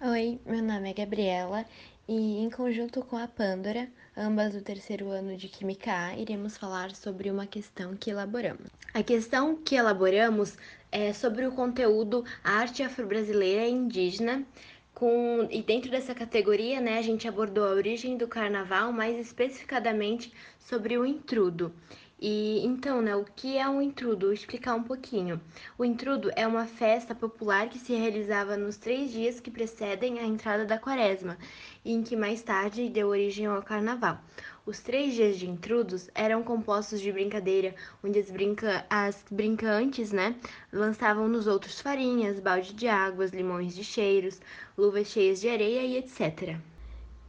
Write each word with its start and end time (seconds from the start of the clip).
Oi, 0.00 0.38
meu 0.46 0.62
nome 0.62 0.90
é 0.90 0.94
Gabriela 0.94 1.66
e, 2.06 2.38
em 2.38 2.48
conjunto 2.48 3.02
com 3.02 3.16
a 3.16 3.26
Pandora, 3.26 3.88
ambas 4.16 4.54
do 4.54 4.62
terceiro 4.62 5.10
ano 5.10 5.36
de 5.36 5.48
Química 5.48 5.90
A, 5.90 6.16
iremos 6.16 6.56
falar 6.56 6.94
sobre 6.94 7.28
uma 7.32 7.48
questão 7.48 7.96
que 7.96 8.08
elaboramos. 8.08 8.68
A 8.94 9.02
questão 9.02 9.56
que 9.56 9.74
elaboramos 9.74 10.56
é 10.92 11.12
sobre 11.12 11.48
o 11.48 11.50
conteúdo 11.50 12.24
Arte 12.44 12.80
Afro-Brasileira 12.84 13.66
e 13.66 13.72
Indígena, 13.72 14.46
com, 14.94 15.48
e 15.50 15.64
dentro 15.64 15.90
dessa 15.90 16.14
categoria, 16.14 16.80
né, 16.80 16.98
a 16.98 17.02
gente 17.02 17.26
abordou 17.26 17.64
a 17.64 17.72
origem 17.72 18.16
do 18.16 18.28
carnaval, 18.28 18.92
mais 18.92 19.18
especificadamente 19.18 20.32
sobre 20.60 20.96
o 20.96 21.04
intrudo. 21.04 21.74
E 22.20 22.66
então, 22.66 23.00
né, 23.00 23.14
o 23.14 23.24
que 23.24 23.56
é 23.56 23.68
um 23.68 23.80
intrudo? 23.80 24.26
Vou 24.26 24.34
explicar 24.34 24.74
um 24.74 24.82
pouquinho. 24.82 25.40
O 25.78 25.84
intrudo 25.84 26.32
é 26.34 26.48
uma 26.48 26.66
festa 26.66 27.14
popular 27.14 27.68
que 27.68 27.78
se 27.78 27.94
realizava 27.94 28.56
nos 28.56 28.76
três 28.76 29.12
dias 29.12 29.38
que 29.38 29.52
precedem 29.52 30.18
a 30.18 30.24
entrada 30.24 30.64
da 30.64 30.76
quaresma, 30.76 31.38
e 31.84 31.92
em 31.92 32.02
que 32.02 32.16
mais 32.16 32.42
tarde 32.42 32.88
deu 32.88 33.06
origem 33.06 33.46
ao 33.46 33.62
carnaval. 33.62 34.18
Os 34.66 34.80
três 34.80 35.14
dias 35.14 35.38
de 35.38 35.48
intrudos 35.48 36.10
eram 36.12 36.42
compostos 36.42 37.00
de 37.00 37.12
brincadeira, 37.12 37.72
onde 38.02 38.18
as, 38.18 38.30
brinca... 38.32 38.84
as 38.90 39.24
brincantes, 39.30 40.10
né, 40.10 40.34
lançavam 40.72 41.28
nos 41.28 41.46
outros 41.46 41.80
farinhas, 41.80 42.40
balde 42.40 42.74
de 42.74 42.88
águas, 42.88 43.30
limões 43.30 43.76
de 43.76 43.84
cheiros, 43.84 44.40
luvas 44.76 45.06
cheias 45.06 45.40
de 45.40 45.48
areia 45.48 45.82
e 45.82 45.96
etc. 45.96 46.56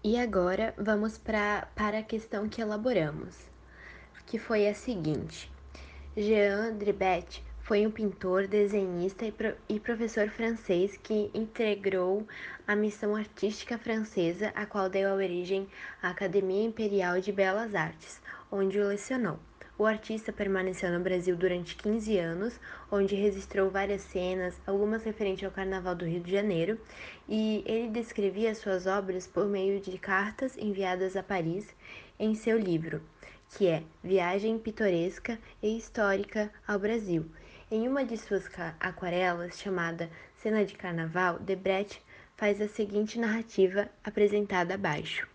E 0.04 0.18
agora 0.18 0.74
vamos 0.80 1.20
pra... 1.20 1.68
para 1.76 2.00
a 2.00 2.04
questão 2.04 2.50
que 2.50 2.60
elaboramos 2.60 3.49
que 4.30 4.38
foi 4.38 4.68
a 4.68 4.76
seguinte: 4.76 5.52
Jean 6.16 6.78
Dribet 6.78 7.44
foi 7.62 7.86
um 7.86 7.90
pintor, 7.90 8.48
desenhista 8.48 9.26
e, 9.26 9.32
pro, 9.32 9.56
e, 9.68 9.80
professor 9.80 10.30
francês 10.30 10.96
que 10.98 11.32
integrou 11.34 12.28
a 12.68 12.76
missão 12.76 13.16
artística 13.16 13.76
francesa, 13.78 14.52
a 14.56 14.68
qual 14.68 14.88
deu 14.88 15.10
origem 15.12 15.68
à 16.02 16.12
Academia 16.12 16.64
Imperial 16.64 17.20
de 17.20 17.32
Belas 17.32 17.74
Artes, 17.74 18.22
onde 18.52 18.80
o 18.80 18.88
lecionou. 18.88 19.40
O 19.80 19.86
artista 19.86 20.32
permaneceu 20.32 20.92
no 20.92 21.00
Brasil 21.00 21.36
durante 21.36 21.76
15 21.76 22.18
anos, 22.18 22.60
onde 22.92 23.16
registrou 23.16 23.72
várias 23.72 24.02
cenas, 24.02 24.62
algumas 24.68 25.04
referentes 25.04 25.44
ao 25.44 25.52
Carnaval 25.52 25.96
do 25.96 26.06
Rio 26.06 26.20
de 26.20 26.32
Janeiro, 26.32 26.80
e 27.28 27.64
ele 27.66 27.88
descrevia 27.88 28.54
suas 28.54 28.86
obras 28.86 29.26
por 29.26 29.48
meio 29.48 29.80
de 29.80 29.98
cartas 29.98 30.56
enviadas 30.58 31.16
a 31.16 31.24
Paris 31.24 31.68
em 32.20 32.36
seu 32.36 32.60
livro 32.60 33.02
que 33.50 33.68
é 33.68 33.84
Viagem 34.04 34.60
Pitoresca 34.60 35.40
e 35.62 35.78
Histórica 35.78 36.52
ao 36.68 36.78
Brasil. 36.78 37.26
Em 37.72 37.88
uma 37.88 38.06
de 38.06 38.18
suas 38.18 38.50
aquarelas, 38.80 39.60
chamada 39.60 40.10
Cena 40.36 40.64
de 40.64 40.76
Carnaval, 40.76 41.40
Debrecht 41.40 42.02
faz 42.38 42.62
a 42.62 42.68
seguinte 42.68 43.20
narrativa 43.20 43.90
apresentada 44.04 44.76
abaixo. 44.76 45.28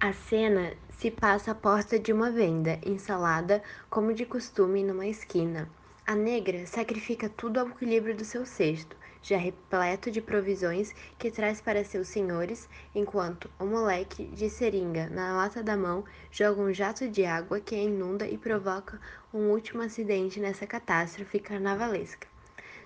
A 0.00 0.12
cena 0.12 0.72
se 0.90 1.10
passa 1.10 1.50
à 1.50 1.54
porta 1.54 1.98
de 1.98 2.12
uma 2.12 2.30
venda, 2.30 2.78
instalada, 2.86 3.62
como 3.90 4.14
de 4.14 4.24
costume, 4.24 4.82
numa 4.82 5.06
esquina. 5.06 5.68
A 6.06 6.14
negra 6.14 6.66
sacrifica 6.66 7.28
tudo 7.28 7.60
ao 7.60 7.68
equilíbrio 7.68 8.16
do 8.16 8.24
seu 8.24 8.46
cesto, 8.46 8.96
já 9.22 9.36
repleto 9.36 10.10
de 10.10 10.20
provisões 10.20 10.94
que 11.18 11.30
traz 11.30 11.60
para 11.60 11.84
seus 11.84 12.08
senhores, 12.08 12.68
enquanto 12.94 13.50
o 13.58 13.64
moleque 13.64 14.24
de 14.26 14.48
seringa 14.48 15.08
na 15.10 15.36
lata 15.36 15.62
da 15.62 15.76
mão 15.76 16.04
joga 16.30 16.62
um 16.62 16.72
jato 16.72 17.08
de 17.08 17.24
água 17.24 17.60
que 17.60 17.76
inunda 17.76 18.26
e 18.26 18.38
provoca 18.38 19.00
um 19.32 19.50
último 19.50 19.82
acidente 19.82 20.40
nessa 20.40 20.66
catástrofe 20.66 21.38
carnavalesca. 21.38 22.26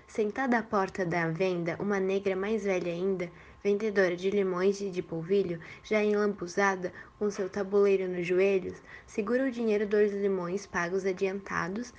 Sentada 0.07 0.59
à 0.59 0.63
porta 0.63 1.05
da 1.05 1.29
venda, 1.29 1.75
uma 1.79 1.99
negra 1.99 2.35
mais 2.35 2.63
velha 2.63 2.91
ainda, 2.91 3.31
vendedora 3.63 4.15
de 4.15 4.29
limões 4.29 4.79
e 4.79 4.91
de 4.91 5.01
polvilho, 5.01 5.59
já 5.83 6.03
enlampuzada, 6.03 6.93
com 7.17 7.31
seu 7.31 7.49
tabuleiro 7.49 8.07
nos 8.07 8.27
joelhos, 8.27 8.77
segura 9.07 9.47
o 9.47 9.51
dinheiro 9.51 9.87
dos 9.87 10.11
limões 10.11 10.67
pagos 10.67 11.05
adiantados 11.05 11.91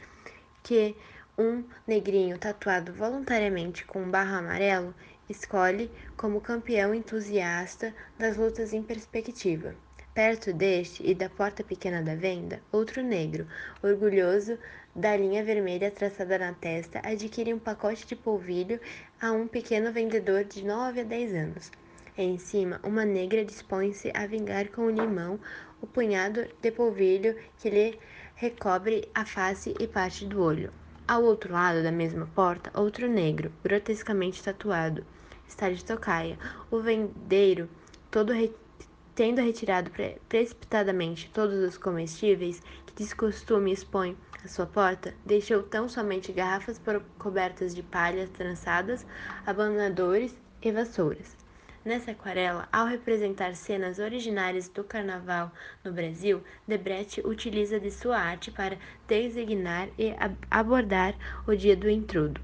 que 0.62 0.96
um 1.38 1.62
negrinho 1.86 2.38
tatuado 2.38 2.94
voluntariamente 2.94 3.84
com 3.84 4.02
um 4.02 4.10
barro 4.10 4.36
amarelo 4.36 4.94
escolhe 5.28 5.90
como 6.16 6.40
campeão 6.40 6.94
entusiasta 6.94 7.94
das 8.18 8.38
lutas 8.38 8.72
em 8.72 8.82
perspectiva. 8.82 9.74
Perto 10.14 10.50
deste 10.50 11.06
e 11.06 11.14
da 11.14 11.28
porta 11.28 11.62
pequena 11.62 12.02
da 12.02 12.14
venda, 12.14 12.62
outro 12.72 13.02
negro, 13.02 13.46
orgulhoso 13.82 14.58
da 14.94 15.14
linha 15.14 15.44
vermelha 15.44 15.90
traçada 15.90 16.38
na 16.38 16.54
testa, 16.54 17.02
adquire 17.04 17.52
um 17.52 17.58
pacote 17.58 18.06
de 18.06 18.16
polvilho 18.16 18.80
a 19.20 19.30
um 19.30 19.46
pequeno 19.46 19.92
vendedor 19.92 20.42
de 20.44 20.64
9 20.64 21.02
a 21.02 21.04
10 21.04 21.34
anos. 21.34 21.70
Em 22.16 22.38
cima, 22.38 22.80
uma 22.82 23.04
negra 23.04 23.44
dispõe-se 23.44 24.10
a 24.14 24.26
vingar 24.26 24.68
com 24.68 24.86
o 24.86 24.90
limão 24.90 25.38
o 25.82 25.86
punhado 25.86 26.46
de 26.62 26.70
polvilho 26.70 27.36
que 27.58 27.68
lhe 27.68 27.98
recobre 28.36 29.06
a 29.14 29.26
face 29.26 29.74
e 29.78 29.86
parte 29.86 30.24
do 30.24 30.40
olho. 30.42 30.72
Ao 31.08 31.22
outro 31.22 31.52
lado 31.52 31.84
da 31.84 31.92
mesma 31.92 32.26
porta, 32.34 32.68
outro 32.74 33.06
negro, 33.06 33.52
grotescamente 33.62 34.42
tatuado, 34.42 35.06
está 35.46 35.70
de 35.70 35.84
tocaia. 35.84 36.36
O 36.68 36.80
vendeiro, 36.80 37.68
todo 38.10 38.32
re... 38.32 38.52
tendo 39.14 39.40
retirado 39.40 39.88
pre... 39.88 40.20
precipitadamente 40.28 41.30
todos 41.32 41.60
os 41.60 41.78
comestíveis 41.78 42.60
que 42.86 43.04
de 43.04 43.14
costume 43.14 43.70
expõe 43.70 44.16
à 44.44 44.48
sua 44.48 44.66
porta, 44.66 45.14
deixou 45.24 45.62
tão 45.62 45.88
somente 45.88 46.32
garrafas 46.32 46.80
cobertas 47.16 47.72
de 47.72 47.84
palhas 47.84 48.28
trançadas, 48.30 49.06
abandonadores 49.46 50.36
e 50.60 50.72
vassouras. 50.72 51.36
Nessa 51.86 52.10
aquarela, 52.10 52.68
ao 52.72 52.84
representar 52.84 53.54
cenas 53.54 54.00
originárias 54.00 54.68
do 54.68 54.82
carnaval 54.82 55.52
no 55.84 55.92
Brasil, 55.92 56.42
Debrecht 56.66 57.20
utiliza 57.24 57.78
de 57.78 57.92
sua 57.92 58.18
arte 58.18 58.50
para 58.50 58.76
designar 59.06 59.88
e 59.96 60.12
abordar 60.50 61.14
o 61.46 61.54
dia 61.54 61.76
do 61.76 61.88
intrudo, 61.88 62.40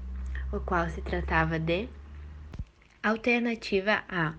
o 0.49 0.61
qual 0.61 0.87
se 0.87 1.01
tratava 1.01 1.59
de 1.59 1.89
Alternativa 3.03 4.05
A. 4.07 4.33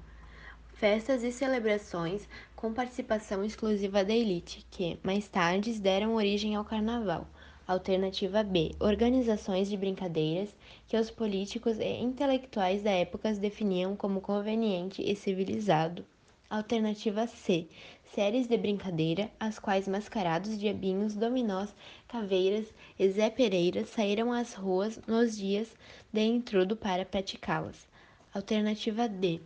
Festas 0.73 1.23
e 1.23 1.31
celebrações 1.31 2.27
com 2.57 2.73
participação 2.73 3.45
exclusiva 3.45 4.03
da 4.03 4.15
elite, 4.15 4.67
que, 4.71 4.99
mais 5.03 5.29
tarde, 5.29 5.79
deram 5.79 6.15
origem 6.15 6.57
ao 6.57 6.65
carnaval. 6.65 7.29
Alternativa 7.67 8.43
B: 8.43 8.73
organizações 8.79 9.71
de 9.71 9.77
brincadeiras 9.79 10.55
que 10.87 10.99
os 10.99 11.11
políticos 11.11 11.79
e 11.79 11.97
intelectuais 11.97 12.83
da 12.83 12.91
época 12.91 13.33
definiam 13.33 13.97
como 13.97 14.21
conveniente 14.21 15.01
e 15.03 15.17
civilizado. 15.17 16.05
Alternativa 16.51 17.27
C: 17.27 17.67
séries 18.15 18.47
de 18.47 18.59
brincadeira, 18.59 19.31
as 19.41 19.59
quais 19.59 19.89
mascarados, 19.89 20.59
diabinhos, 20.59 21.15
dominós, 21.15 21.75
caveiras 22.07 22.67
e 22.99 23.09
Zé 23.09 23.31
Pereiras 23.31 23.89
saíram 23.89 24.31
às 24.31 24.53
ruas 24.53 25.01
nos 25.07 25.35
dias 25.35 25.75
de 26.13 26.21
intrudo 26.21 26.77
para 26.77 27.07
praticá-las. 27.07 27.89
Alternativa 28.35 29.09
D: 29.09 29.41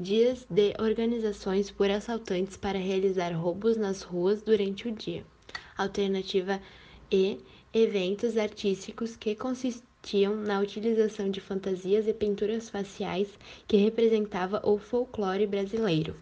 dias 0.00 0.46
de 0.48 0.72
organizações 0.80 1.70
por 1.70 1.90
assaltantes 1.90 2.56
para 2.56 2.78
realizar 2.78 3.30
roubos 3.32 3.76
nas 3.76 4.00
ruas 4.00 4.40
durante 4.40 4.88
o 4.88 4.90
dia. 4.90 5.22
Alternativa 5.76 6.62
E: 7.10 7.38
eventos 7.72 8.36
artísticos 8.36 9.16
que 9.16 9.34
consistiam 9.34 10.34
na 10.36 10.60
utilização 10.60 11.30
de 11.30 11.40
fantasias 11.40 12.06
e 12.06 12.14
pinturas 12.14 12.70
faciais 12.70 13.28
que 13.66 13.76
representava 13.76 14.60
o 14.64 14.78
folclore 14.78 15.46
brasileiro. 15.46 16.16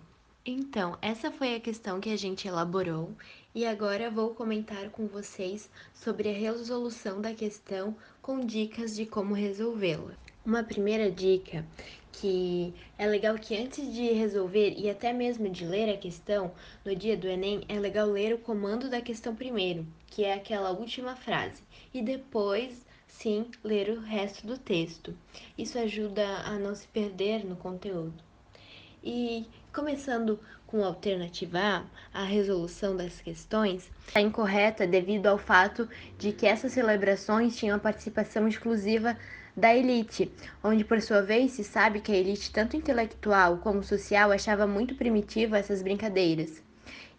Então, 0.44 0.96
essa 1.02 1.30
foi 1.30 1.54
a 1.54 1.60
questão 1.60 2.00
que 2.00 2.10
a 2.10 2.16
gente 2.16 2.46
elaborou 2.46 3.10
e 3.54 3.66
agora 3.66 4.10
vou 4.10 4.30
comentar 4.34 4.90
com 4.90 5.06
vocês 5.06 5.68
sobre 5.92 6.28
a 6.28 6.32
resolução 6.32 7.20
da 7.20 7.34
questão 7.34 7.96
com 8.22 8.40
dicas 8.40 8.94
de 8.94 9.06
como 9.06 9.34
resolvê-la. 9.34 10.14
Uma 10.44 10.62
primeira 10.62 11.10
dica 11.10 11.66
que 12.12 12.72
é 12.96 13.06
legal 13.06 13.34
que 13.36 13.56
antes 13.56 13.92
de 13.92 14.12
resolver 14.12 14.74
e 14.78 14.88
até 14.88 15.12
mesmo 15.12 15.50
de 15.50 15.66
ler 15.66 15.92
a 15.92 15.98
questão 15.98 16.52
no 16.84 16.94
dia 16.94 17.16
do 17.16 17.26
Enem, 17.26 17.64
é 17.68 17.78
legal 17.78 18.06
ler 18.08 18.32
o 18.32 18.38
comando 18.38 18.88
da 18.88 19.00
questão 19.00 19.34
primeiro, 19.34 19.86
que 20.06 20.24
é 20.24 20.34
aquela 20.34 20.70
última 20.70 21.16
frase, 21.16 21.62
e 21.92 22.02
depois 22.02 22.86
sim 23.06 23.50
ler 23.64 23.90
o 23.90 24.00
resto 24.00 24.46
do 24.46 24.58
texto. 24.58 25.16
Isso 25.56 25.78
ajuda 25.78 26.24
a 26.44 26.58
não 26.58 26.74
se 26.74 26.86
perder 26.88 27.44
no 27.44 27.56
conteúdo. 27.56 28.22
E 29.02 29.46
começando 29.72 30.38
com 30.66 30.82
a 30.82 30.88
alternativa 30.88 31.58
A, 31.58 31.84
a 32.22 32.24
resolução 32.24 32.96
das 32.96 33.20
questões 33.20 33.90
está 34.06 34.20
incorreta 34.20 34.86
devido 34.86 35.26
ao 35.26 35.38
fato 35.38 35.88
de 36.18 36.32
que 36.32 36.46
essas 36.46 36.72
celebrações 36.72 37.56
tinham 37.56 37.76
a 37.76 37.80
participação 37.80 38.48
exclusiva 38.48 39.16
da 39.56 39.74
elite, 39.74 40.30
onde 40.62 40.84
por 40.84 41.00
sua 41.00 41.22
vez 41.22 41.52
se 41.52 41.64
sabe 41.64 42.00
que 42.00 42.12
a 42.12 42.16
elite, 42.16 42.50
tanto 42.50 42.76
intelectual 42.76 43.58
como 43.58 43.82
social, 43.82 44.30
achava 44.30 44.66
muito 44.66 44.94
primitiva 44.94 45.56
essas 45.56 45.82
brincadeiras. 45.82 46.62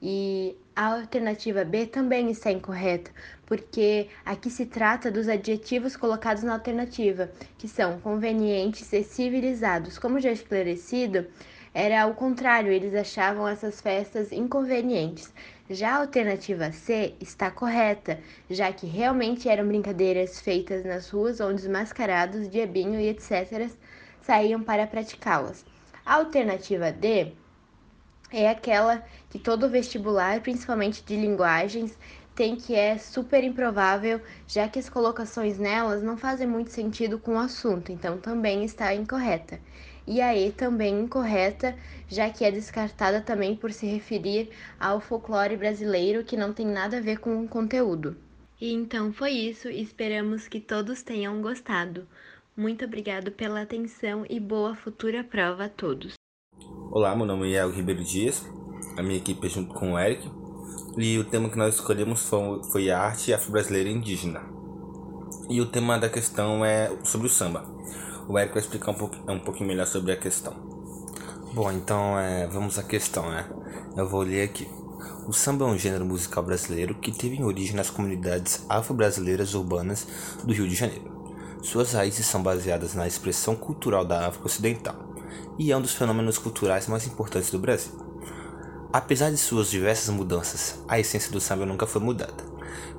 E 0.02 0.56
a 0.76 0.94
alternativa 0.94 1.64
B 1.64 1.88
também 1.88 2.30
está 2.30 2.52
incorreta, 2.52 3.10
porque 3.46 4.10
aqui 4.24 4.50
se 4.50 4.66
trata 4.66 5.10
dos 5.10 5.28
adjetivos 5.28 5.96
colocados 5.98 6.44
na 6.44 6.54
alternativa, 6.54 7.32
que 7.58 7.68
são 7.68 8.00
convenientes 8.00 8.94
e 8.94 9.04
civilizados. 9.04 9.98
Como 9.98 10.20
já 10.20 10.32
esclarecido, 10.32 11.26
era 11.74 12.02
ao 12.02 12.14
contrário, 12.14 12.72
eles 12.72 12.94
achavam 12.94 13.48
essas 13.48 13.82
festas 13.82 14.32
inconvenientes. 14.32 15.34
Já 15.70 15.92
a 15.92 16.00
alternativa 16.00 16.72
C 16.72 17.14
está 17.20 17.52
correta, 17.52 18.20
já 18.50 18.72
que 18.72 18.86
realmente 18.86 19.50
eram 19.50 19.68
brincadeiras 19.68 20.40
feitas 20.40 20.86
nas 20.86 21.10
ruas 21.10 21.40
onde 21.40 21.62
os 21.62 21.68
mascarados, 21.68 22.50
diabinho 22.50 23.00
e 23.00 23.10
etc. 23.10 23.70
saíam 24.22 24.64
para 24.64 24.88
praticá-las. 24.88 25.66
A 26.06 26.16
alternativa 26.16 26.92
D 26.92 27.34
é 28.32 28.50
aquela 28.50 29.04
que 29.30 29.40
todo 29.40 29.70
vestibular, 29.70 30.42
principalmente 30.42 31.04
de 31.04 31.16
linguagens, 31.16 31.98
tem 32.36 32.56
que 32.56 32.76
é 32.76 32.98
super 32.98 33.44
improvável, 33.44 34.22
já 34.48 34.68
que 34.68 34.78
as 34.78 34.90
colocações 34.90 35.58
nelas 35.58 36.04
não 36.04 36.16
fazem 36.16 36.46
muito 36.46 36.72
sentido 36.72 37.18
com 37.18 37.36
o 37.36 37.40
assunto, 37.40 37.92
então 37.92 38.18
também 38.18 38.64
está 38.64 38.94
incorreta. 38.94 39.60
E 40.06 40.22
a 40.22 40.36
E 40.36 40.52
também 40.52 41.00
incorreta, 41.00 41.76
já 42.08 42.30
que 42.30 42.46
é 42.46 42.52
descartada 42.52 43.22
também 43.22 43.56
por 43.56 43.74
se 43.74 43.88
referir 43.88 44.50
ao 44.80 45.02
folclore 45.02 45.58
brasileiro, 45.58 46.24
que 46.24 46.38
não 46.38 46.54
tem 46.54 46.66
nada 46.66 46.98
a 46.98 47.02
ver 47.02 47.20
com 47.20 47.44
o 47.44 47.48
conteúdo. 47.48 48.16
E 48.62 48.72
então 48.72 49.12
foi 49.12 49.32
isso, 49.32 49.68
esperamos 49.68 50.48
que 50.48 50.60
todos 50.60 51.02
tenham 51.02 51.42
gostado. 51.42 52.08
Muito 52.56 52.86
obrigado 52.86 53.32
pela 53.32 53.62
atenção 53.62 54.26
e 54.30 54.40
boa 54.40 54.76
futura 54.76 55.24
prova 55.24 55.66
a 55.66 55.70
todos. 55.70 56.17
Olá, 56.90 57.14
meu 57.14 57.26
nome 57.26 57.52
é 57.54 57.58
El 57.58 57.70
Ribeiro 57.70 58.02
Dias, 58.02 58.46
a 58.96 59.04
minha 59.04 59.18
equipe 59.18 59.46
é 59.46 59.50
junto 59.50 59.74
com 59.74 59.94
o 59.94 60.00
Eric, 60.00 60.32
e 60.98 61.20
o 61.20 61.26
tema 61.26 61.50
que 61.50 61.58
nós 61.58 61.76
escolhemos 61.76 62.22
foi, 62.22 62.64
foi 62.72 62.90
a 62.90 62.98
arte 62.98 63.34
afro-brasileira 63.34 63.90
indígena. 63.90 64.42
E 65.50 65.60
o 65.60 65.66
tema 65.66 66.00
da 66.00 66.08
questão 66.08 66.64
é 66.64 66.90
sobre 67.04 67.28
o 67.28 67.30
samba. 67.30 67.66
O 68.30 68.40
Eric 68.40 68.54
vai 68.54 68.64
explicar 68.64 68.92
um, 68.92 68.94
pouco, 68.94 69.16
um 69.30 69.40
pouquinho 69.40 69.68
melhor 69.68 69.86
sobre 69.86 70.14
a 70.14 70.16
questão. 70.16 70.54
Bom, 71.54 71.70
então 71.74 72.18
é, 72.18 72.48
vamos 72.48 72.80
à 72.80 72.84
questão, 72.84 73.30
né? 73.30 73.46
Eu 73.96 74.08
vou 74.08 74.22
ler 74.22 74.44
aqui. 74.44 74.66
O 75.28 75.34
samba 75.34 75.66
é 75.66 75.68
um 75.68 75.78
gênero 75.78 76.06
musical 76.06 76.42
brasileiro 76.42 76.96
que 76.96 77.12
teve 77.12 77.44
origem 77.44 77.76
nas 77.76 77.90
comunidades 77.90 78.66
afro-brasileiras 78.70 79.54
urbanas 79.54 80.08
do 80.42 80.54
Rio 80.54 80.70
de 80.70 80.76
Janeiro. 80.76 81.12
Suas 81.62 81.92
raízes 81.92 82.26
são 82.26 82.42
baseadas 82.42 82.94
na 82.94 83.06
expressão 83.06 83.58
cultural 83.58 84.06
da 84.06 84.28
África 84.28 84.46
Ocidental 84.46 85.07
e 85.58 85.72
é 85.72 85.78
um 85.78 85.82
dos 85.82 85.94
fenômenos 85.94 86.38
culturais 86.38 86.88
mais 86.88 87.08
importantes 87.08 87.50
do 87.50 87.60
Brasil. 87.60 87.92
Apesar 88.92 89.30
de 89.30 89.38
suas 89.38 89.70
diversas 89.70 90.10
mudanças, 90.10 90.84
a 90.88 91.00
essência 91.00 91.32
do 91.32 91.42
samba 91.42 91.66
nunca 91.66 91.86
foi 91.86 92.02
mudada, 92.02 92.44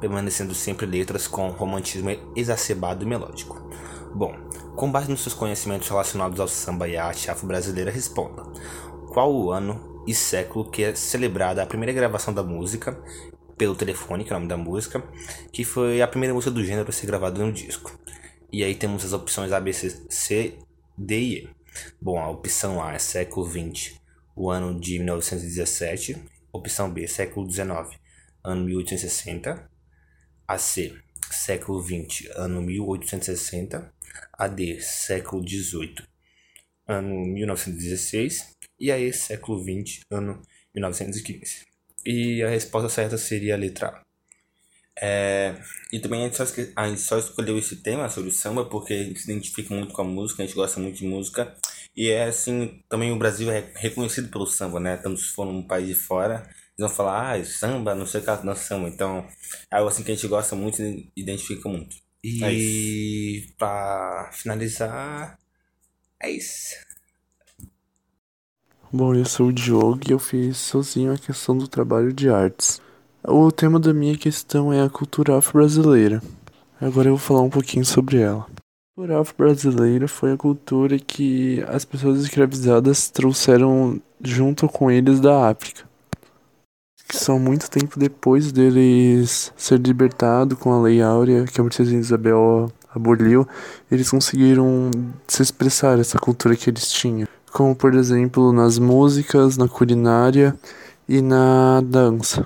permanecendo 0.00 0.54
sempre 0.54 0.86
letras 0.86 1.26
com 1.26 1.48
romantismo 1.48 2.10
exacerbado 2.36 3.04
e 3.04 3.08
melódico. 3.08 3.60
Bom, 4.14 4.34
com 4.76 4.90
base 4.90 5.10
nos 5.10 5.22
seus 5.22 5.34
conhecimentos 5.34 5.88
relacionados 5.88 6.38
ao 6.40 6.48
samba 6.48 6.88
e 6.88 6.96
à 6.96 7.06
arte 7.06 7.30
afro-brasileira, 7.30 7.90
responda: 7.90 8.42
qual 9.08 9.34
o 9.34 9.50
ano 9.50 10.02
e 10.06 10.14
século 10.14 10.70
que 10.70 10.82
é 10.82 10.94
celebrada 10.94 11.62
a 11.62 11.66
primeira 11.66 11.92
gravação 11.92 12.32
da 12.32 12.42
música 12.42 12.98
pelo 13.56 13.74
telefone, 13.74 14.24
que 14.24 14.32
é 14.32 14.36
o 14.36 14.38
nome 14.38 14.48
da 14.48 14.56
música, 14.56 15.02
que 15.52 15.64
foi 15.64 16.00
a 16.00 16.08
primeira 16.08 16.34
música 16.34 16.50
do 16.50 16.64
gênero 16.64 16.88
a 16.88 16.92
ser 16.92 17.06
gravada 17.06 17.44
no 17.44 17.52
disco? 17.52 17.98
E 18.52 18.62
aí 18.62 18.74
temos 18.74 19.04
as 19.04 19.12
opções 19.12 19.52
A, 19.52 19.60
B, 19.60 19.72
C, 19.72 20.06
C 20.08 20.58
D 20.96 21.18
e 21.18 21.34
E. 21.34 21.57
Bom, 22.00 22.18
a 22.18 22.30
opção 22.30 22.82
A 22.82 22.94
é 22.94 22.98
século 22.98 23.46
XX, 23.46 23.98
o 24.34 24.50
ano 24.50 24.78
de 24.78 24.98
1917. 24.98 26.16
Opção 26.52 26.92
B, 26.92 27.06
século 27.06 27.50
XIX, 27.50 27.98
ano 28.44 28.64
1860. 28.64 29.70
A 30.46 30.58
C, 30.58 30.96
século 31.30 31.82
XX, 31.82 32.30
ano 32.36 32.62
1860. 32.62 33.92
A 34.32 34.48
D, 34.48 34.80
século 34.80 35.46
XVIII, 35.46 35.96
ano 36.86 37.26
1916. 37.26 38.54
E 38.78 38.92
a 38.92 38.98
E, 38.98 39.12
século 39.12 39.62
XX, 39.62 40.00
ano 40.10 40.40
1915. 40.74 41.66
E 42.06 42.42
a 42.42 42.48
resposta 42.48 42.88
certa 42.88 43.18
seria 43.18 43.54
a 43.54 43.58
letra 43.58 43.88
A. 43.88 44.08
É, 45.00 45.54
e 45.92 46.00
também 46.00 46.22
a 46.22 46.24
gente, 46.24 46.36
só, 46.36 46.44
a 46.74 46.88
gente 46.88 47.00
só 47.00 47.18
escolheu 47.18 47.56
esse 47.56 47.76
tema 47.76 48.08
sobre 48.08 48.32
samba 48.32 48.64
porque 48.64 48.94
a 48.94 49.04
gente 49.04 49.20
se 49.20 49.30
identifica 49.30 49.72
muito 49.72 49.94
com 49.94 50.02
a 50.02 50.04
música, 50.04 50.42
a 50.42 50.46
gente 50.46 50.56
gosta 50.56 50.80
muito 50.80 50.98
de 50.98 51.06
música. 51.06 51.54
E 51.98 52.10
é 52.10 52.26
assim, 52.26 52.80
também 52.88 53.10
o 53.10 53.18
Brasil 53.18 53.50
é 53.50 53.72
reconhecido 53.74 54.30
pelo 54.30 54.46
samba, 54.46 54.78
né? 54.78 54.96
Tanto 54.96 55.18
se 55.18 55.32
for 55.32 55.44
num 55.44 55.66
país 55.66 55.88
de 55.88 55.94
fora, 55.96 56.48
eles 56.78 56.78
vão 56.78 56.88
falar, 56.88 57.34
ah, 57.34 57.44
samba, 57.44 57.92
não 57.92 58.06
sei 58.06 58.20
o 58.20 58.24
que, 58.24 58.46
não 58.46 58.54
samba. 58.54 58.88
Então, 58.88 59.26
é 59.68 59.76
algo 59.76 59.88
assim 59.88 60.04
que 60.04 60.12
a 60.12 60.14
gente 60.14 60.28
gosta 60.28 60.54
muito 60.54 60.80
e 60.80 61.10
identifica 61.16 61.68
muito. 61.68 61.96
E 62.22 63.42
é 63.48 63.52
para 63.58 64.30
finalizar, 64.32 65.36
é 66.22 66.30
isso. 66.30 66.76
Bom, 68.92 69.12
eu 69.12 69.24
sou 69.24 69.48
o 69.48 69.52
Diogo 69.52 69.98
e 70.08 70.12
eu 70.12 70.20
fiz 70.20 70.56
sozinho 70.56 71.12
a 71.12 71.18
questão 71.18 71.58
do 71.58 71.66
trabalho 71.66 72.12
de 72.12 72.30
artes. 72.30 72.80
O 73.24 73.50
tema 73.50 73.80
da 73.80 73.92
minha 73.92 74.16
questão 74.16 74.72
é 74.72 74.80
a 74.82 74.88
cultura 74.88 75.36
afro-brasileira. 75.36 76.22
Agora 76.80 77.08
eu 77.08 77.16
vou 77.16 77.26
falar 77.26 77.42
um 77.42 77.50
pouquinho 77.50 77.84
sobre 77.84 78.20
ela. 78.20 78.46
Cultura 78.98 79.20
afro-brasileira 79.20 80.08
foi 80.08 80.32
a 80.32 80.36
cultura 80.36 80.98
que 80.98 81.64
as 81.68 81.84
pessoas 81.84 82.20
escravizadas 82.20 83.08
trouxeram 83.08 84.02
junto 84.20 84.68
com 84.68 84.90
eles 84.90 85.20
da 85.20 85.48
África. 85.48 85.84
Que 87.06 87.16
são 87.16 87.38
muito 87.38 87.70
tempo 87.70 87.96
depois 87.96 88.50
deles 88.50 89.52
ser 89.56 89.78
libertados 89.78 90.58
com 90.58 90.72
a 90.72 90.82
Lei 90.82 91.00
Áurea, 91.00 91.44
que 91.44 91.60
a 91.60 91.64
princesa 91.64 91.94
Isabel 91.94 92.72
aboliu, 92.92 93.46
eles 93.88 94.10
conseguiram 94.10 94.90
se 95.28 95.42
expressar 95.42 96.00
essa 96.00 96.18
cultura 96.18 96.56
que 96.56 96.68
eles 96.68 96.90
tinham. 96.90 97.28
Como, 97.52 97.76
por 97.76 97.94
exemplo, 97.94 98.52
nas 98.52 98.80
músicas, 98.80 99.56
na 99.56 99.68
culinária 99.68 100.58
e 101.08 101.22
na 101.22 101.80
dança. 101.82 102.44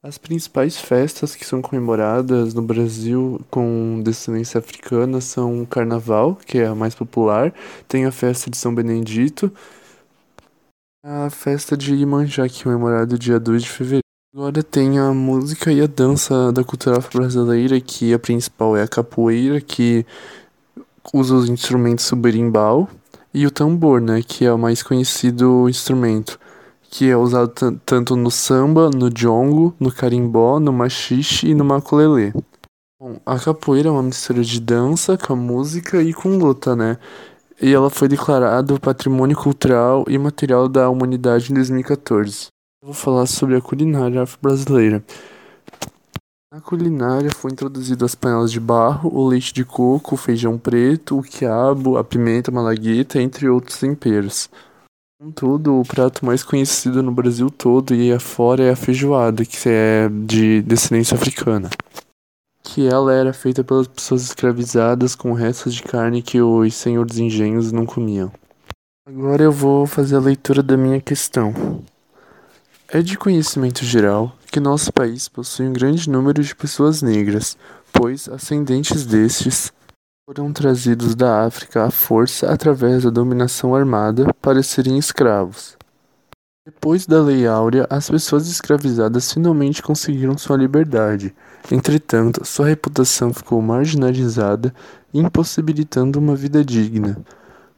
As 0.00 0.16
principais 0.16 0.76
festas 0.76 1.34
que 1.34 1.44
são 1.44 1.60
comemoradas 1.60 2.54
no 2.54 2.62
Brasil 2.62 3.44
com 3.50 4.00
descendência 4.00 4.60
africana 4.60 5.20
são 5.20 5.62
o 5.62 5.66
Carnaval, 5.66 6.36
que 6.36 6.58
é 6.58 6.66
a 6.68 6.74
mais 6.74 6.94
popular, 6.94 7.52
tem 7.88 8.04
a 8.04 8.12
festa 8.12 8.48
de 8.48 8.56
São 8.56 8.72
Benedito, 8.72 9.50
a 11.04 11.28
festa 11.30 11.76
de 11.76 11.96
Iemanjá, 11.96 12.48
que 12.48 12.60
é 12.60 12.62
comemorada 12.62 13.18
dia 13.18 13.40
2 13.40 13.64
de 13.64 13.70
fevereiro. 13.70 14.04
Agora 14.32 14.62
tem 14.62 15.00
a 15.00 15.12
música 15.12 15.72
e 15.72 15.80
a 15.82 15.86
dança 15.88 16.52
da 16.52 16.62
cultura 16.62 17.00
brasileira, 17.12 17.80
que 17.80 18.14
a 18.14 18.20
principal 18.20 18.76
é 18.76 18.84
a 18.84 18.88
capoeira, 18.88 19.60
que 19.60 20.06
usa 21.12 21.34
os 21.34 21.48
instrumentos 21.48 22.08
berimbau, 22.12 22.88
e 23.34 23.44
o 23.44 23.50
tambor, 23.50 24.00
né, 24.00 24.22
que 24.22 24.44
é 24.44 24.52
o 24.52 24.58
mais 24.58 24.80
conhecido 24.80 25.68
instrumento 25.68 26.38
que 26.90 27.08
é 27.08 27.16
usado 27.16 27.80
tanto 27.84 28.16
no 28.16 28.30
samba, 28.30 28.90
no 28.90 29.10
jongo, 29.10 29.74
no 29.78 29.92
carimbó, 29.92 30.58
no 30.58 30.72
machixe 30.72 31.48
e 31.48 31.54
no 31.54 31.64
maculelê. 31.64 32.32
Bom, 33.00 33.20
a 33.24 33.38
capoeira 33.38 33.88
é 33.88 33.92
uma 33.92 34.02
mistura 34.02 34.42
de 34.42 34.60
dança 34.60 35.16
com 35.16 35.36
música 35.36 36.02
e 36.02 36.12
com 36.12 36.36
luta, 36.36 36.74
né? 36.74 36.98
E 37.60 37.72
ela 37.72 37.90
foi 37.90 38.08
declarada 38.08 38.78
Patrimônio 38.78 39.36
Cultural 39.36 40.04
e 40.08 40.16
Material 40.18 40.68
da 40.68 40.88
Humanidade 40.88 41.52
em 41.52 41.54
2014. 41.54 42.46
Eu 42.82 42.86
vou 42.86 42.94
falar 42.94 43.26
sobre 43.26 43.56
a 43.56 43.60
culinária 43.60 44.22
afro-brasileira. 44.22 45.04
Na 46.52 46.60
culinária 46.60 47.30
foi 47.30 47.50
introduzido 47.50 48.04
as 48.04 48.14
panelas 48.14 48.50
de 48.50 48.58
barro, 48.58 49.10
o 49.14 49.28
leite 49.28 49.52
de 49.52 49.64
coco, 49.64 50.14
o 50.14 50.18
feijão 50.18 50.56
preto, 50.56 51.18
o 51.18 51.22
quiabo, 51.22 51.98
a 51.98 52.04
pimenta 52.04 52.50
malagueta, 52.50 53.20
entre 53.20 53.48
outros 53.48 53.78
temperos. 53.78 54.48
Contudo, 55.20 55.80
o 55.80 55.84
prato 55.84 56.24
mais 56.24 56.44
conhecido 56.44 57.02
no 57.02 57.10
Brasil 57.10 57.50
todo 57.50 57.92
e 57.92 58.12
afora 58.12 58.62
é 58.62 58.70
a 58.70 58.76
feijoada, 58.76 59.44
que 59.44 59.58
é 59.68 60.08
de 60.08 60.62
descendência 60.62 61.16
africana. 61.16 61.68
Que 62.62 62.86
ela 62.86 63.12
era 63.12 63.32
feita 63.32 63.64
pelas 63.64 63.88
pessoas 63.88 64.22
escravizadas 64.22 65.16
com 65.16 65.32
restos 65.32 65.74
de 65.74 65.82
carne 65.82 66.22
que 66.22 66.40
os 66.40 66.72
senhores 66.76 67.18
engenhos 67.18 67.72
não 67.72 67.84
comiam. 67.84 68.30
Agora 69.08 69.42
eu 69.42 69.50
vou 69.50 69.88
fazer 69.88 70.14
a 70.14 70.20
leitura 70.20 70.62
da 70.62 70.76
minha 70.76 71.00
questão. 71.00 71.82
É 72.86 73.02
de 73.02 73.18
conhecimento 73.18 73.84
geral 73.84 74.36
que 74.52 74.60
nosso 74.60 74.92
país 74.92 75.28
possui 75.28 75.66
um 75.66 75.72
grande 75.72 76.08
número 76.08 76.44
de 76.44 76.54
pessoas 76.54 77.02
negras, 77.02 77.56
pois 77.92 78.28
ascendentes 78.28 79.04
destes 79.04 79.72
foram 80.28 80.52
trazidos 80.52 81.14
da 81.14 81.46
África 81.46 81.84
à 81.84 81.90
força 81.90 82.52
através 82.52 83.02
da 83.02 83.08
dominação 83.08 83.74
armada 83.74 84.26
para 84.42 84.62
serem 84.62 84.98
escravos. 84.98 85.74
Depois 86.66 87.06
da 87.06 87.22
Lei 87.22 87.46
Áurea, 87.46 87.86
as 87.88 88.10
pessoas 88.10 88.46
escravizadas 88.46 89.32
finalmente 89.32 89.82
conseguiram 89.82 90.36
sua 90.36 90.58
liberdade. 90.58 91.34
Entretanto, 91.72 92.44
sua 92.44 92.66
reputação 92.66 93.32
ficou 93.32 93.62
marginalizada, 93.62 94.74
impossibilitando 95.14 96.18
uma 96.18 96.36
vida 96.36 96.62
digna. 96.62 97.16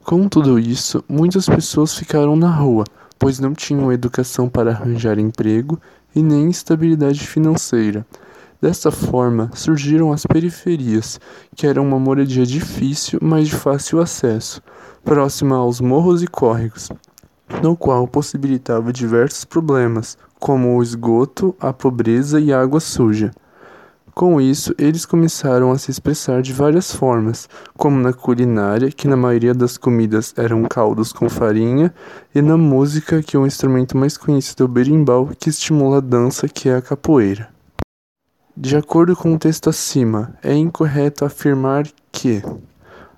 Com 0.02 0.28
tudo 0.28 0.58
isso, 0.58 1.04
muitas 1.08 1.46
pessoas 1.46 1.94
ficaram 1.94 2.34
na 2.34 2.50
rua, 2.50 2.82
pois 3.16 3.38
não 3.38 3.54
tinham 3.54 3.92
educação 3.92 4.48
para 4.48 4.72
arranjar 4.72 5.20
emprego 5.20 5.80
e 6.16 6.20
nem 6.20 6.50
estabilidade 6.50 7.24
financeira. 7.24 8.04
Desta 8.60 8.90
forma, 8.90 9.50
surgiram 9.54 10.12
as 10.12 10.26
periferias, 10.26 11.18
que 11.56 11.66
eram 11.66 11.82
uma 11.82 11.98
moradia 11.98 12.44
difícil, 12.44 13.18
mas 13.22 13.48
de 13.48 13.54
fácil 13.54 14.00
acesso, 14.00 14.60
próxima 15.02 15.56
aos 15.56 15.80
morros 15.80 16.22
e 16.22 16.26
córregos. 16.26 16.90
no 17.62 17.76
qual 17.76 18.06
possibilitava 18.06 18.92
diversos 18.92 19.44
problemas, 19.44 20.16
como 20.38 20.76
o 20.76 20.82
esgoto, 20.82 21.54
a 21.58 21.72
pobreza 21.72 22.38
e 22.38 22.52
a 22.52 22.60
água 22.60 22.80
suja. 22.80 23.32
Com 24.14 24.40
isso, 24.40 24.74
eles 24.78 25.06
começaram 25.06 25.72
a 25.72 25.78
se 25.78 25.90
expressar 25.90 26.42
de 26.42 26.52
várias 26.52 26.92
formas, 26.92 27.48
como 27.76 27.98
na 27.98 28.12
culinária, 28.12 28.90
que 28.90 29.08
na 29.08 29.16
maioria 29.16 29.54
das 29.54 29.78
comidas 29.78 30.34
eram 30.36 30.64
caldos 30.64 31.12
com 31.12 31.28
farinha, 31.28 31.92
e 32.34 32.42
na 32.42 32.56
música, 32.56 33.22
que 33.22 33.36
é 33.36 33.40
o 33.40 33.46
instrumento 33.46 33.96
mais 33.96 34.16
conhecido 34.16 34.64
é 34.64 34.66
o 34.66 34.68
berimbau, 34.68 35.30
que 35.38 35.48
estimula 35.48 35.98
a 35.98 36.00
dança, 36.00 36.48
que 36.48 36.68
é 36.68 36.76
a 36.76 36.82
capoeira. 36.82 37.48
De 38.62 38.76
acordo 38.76 39.16
com 39.16 39.32
o 39.32 39.38
texto 39.38 39.70
acima, 39.70 40.34
é 40.42 40.54
incorreto 40.54 41.24
afirmar 41.24 41.86
que 42.12 42.42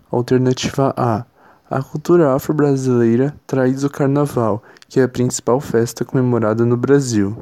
Alternativa 0.09 0.95
A. 0.97 1.25
A 1.69 1.83
cultura 1.83 2.33
afro-brasileira 2.33 3.35
traz 3.45 3.83
o 3.83 3.91
carnaval, 3.91 4.63
que 4.89 5.01
é 5.01 5.03
a 5.03 5.09
principal 5.09 5.59
festa 5.59 6.05
comemorada 6.05 6.65
no 6.65 6.77
Brasil. 6.77 7.37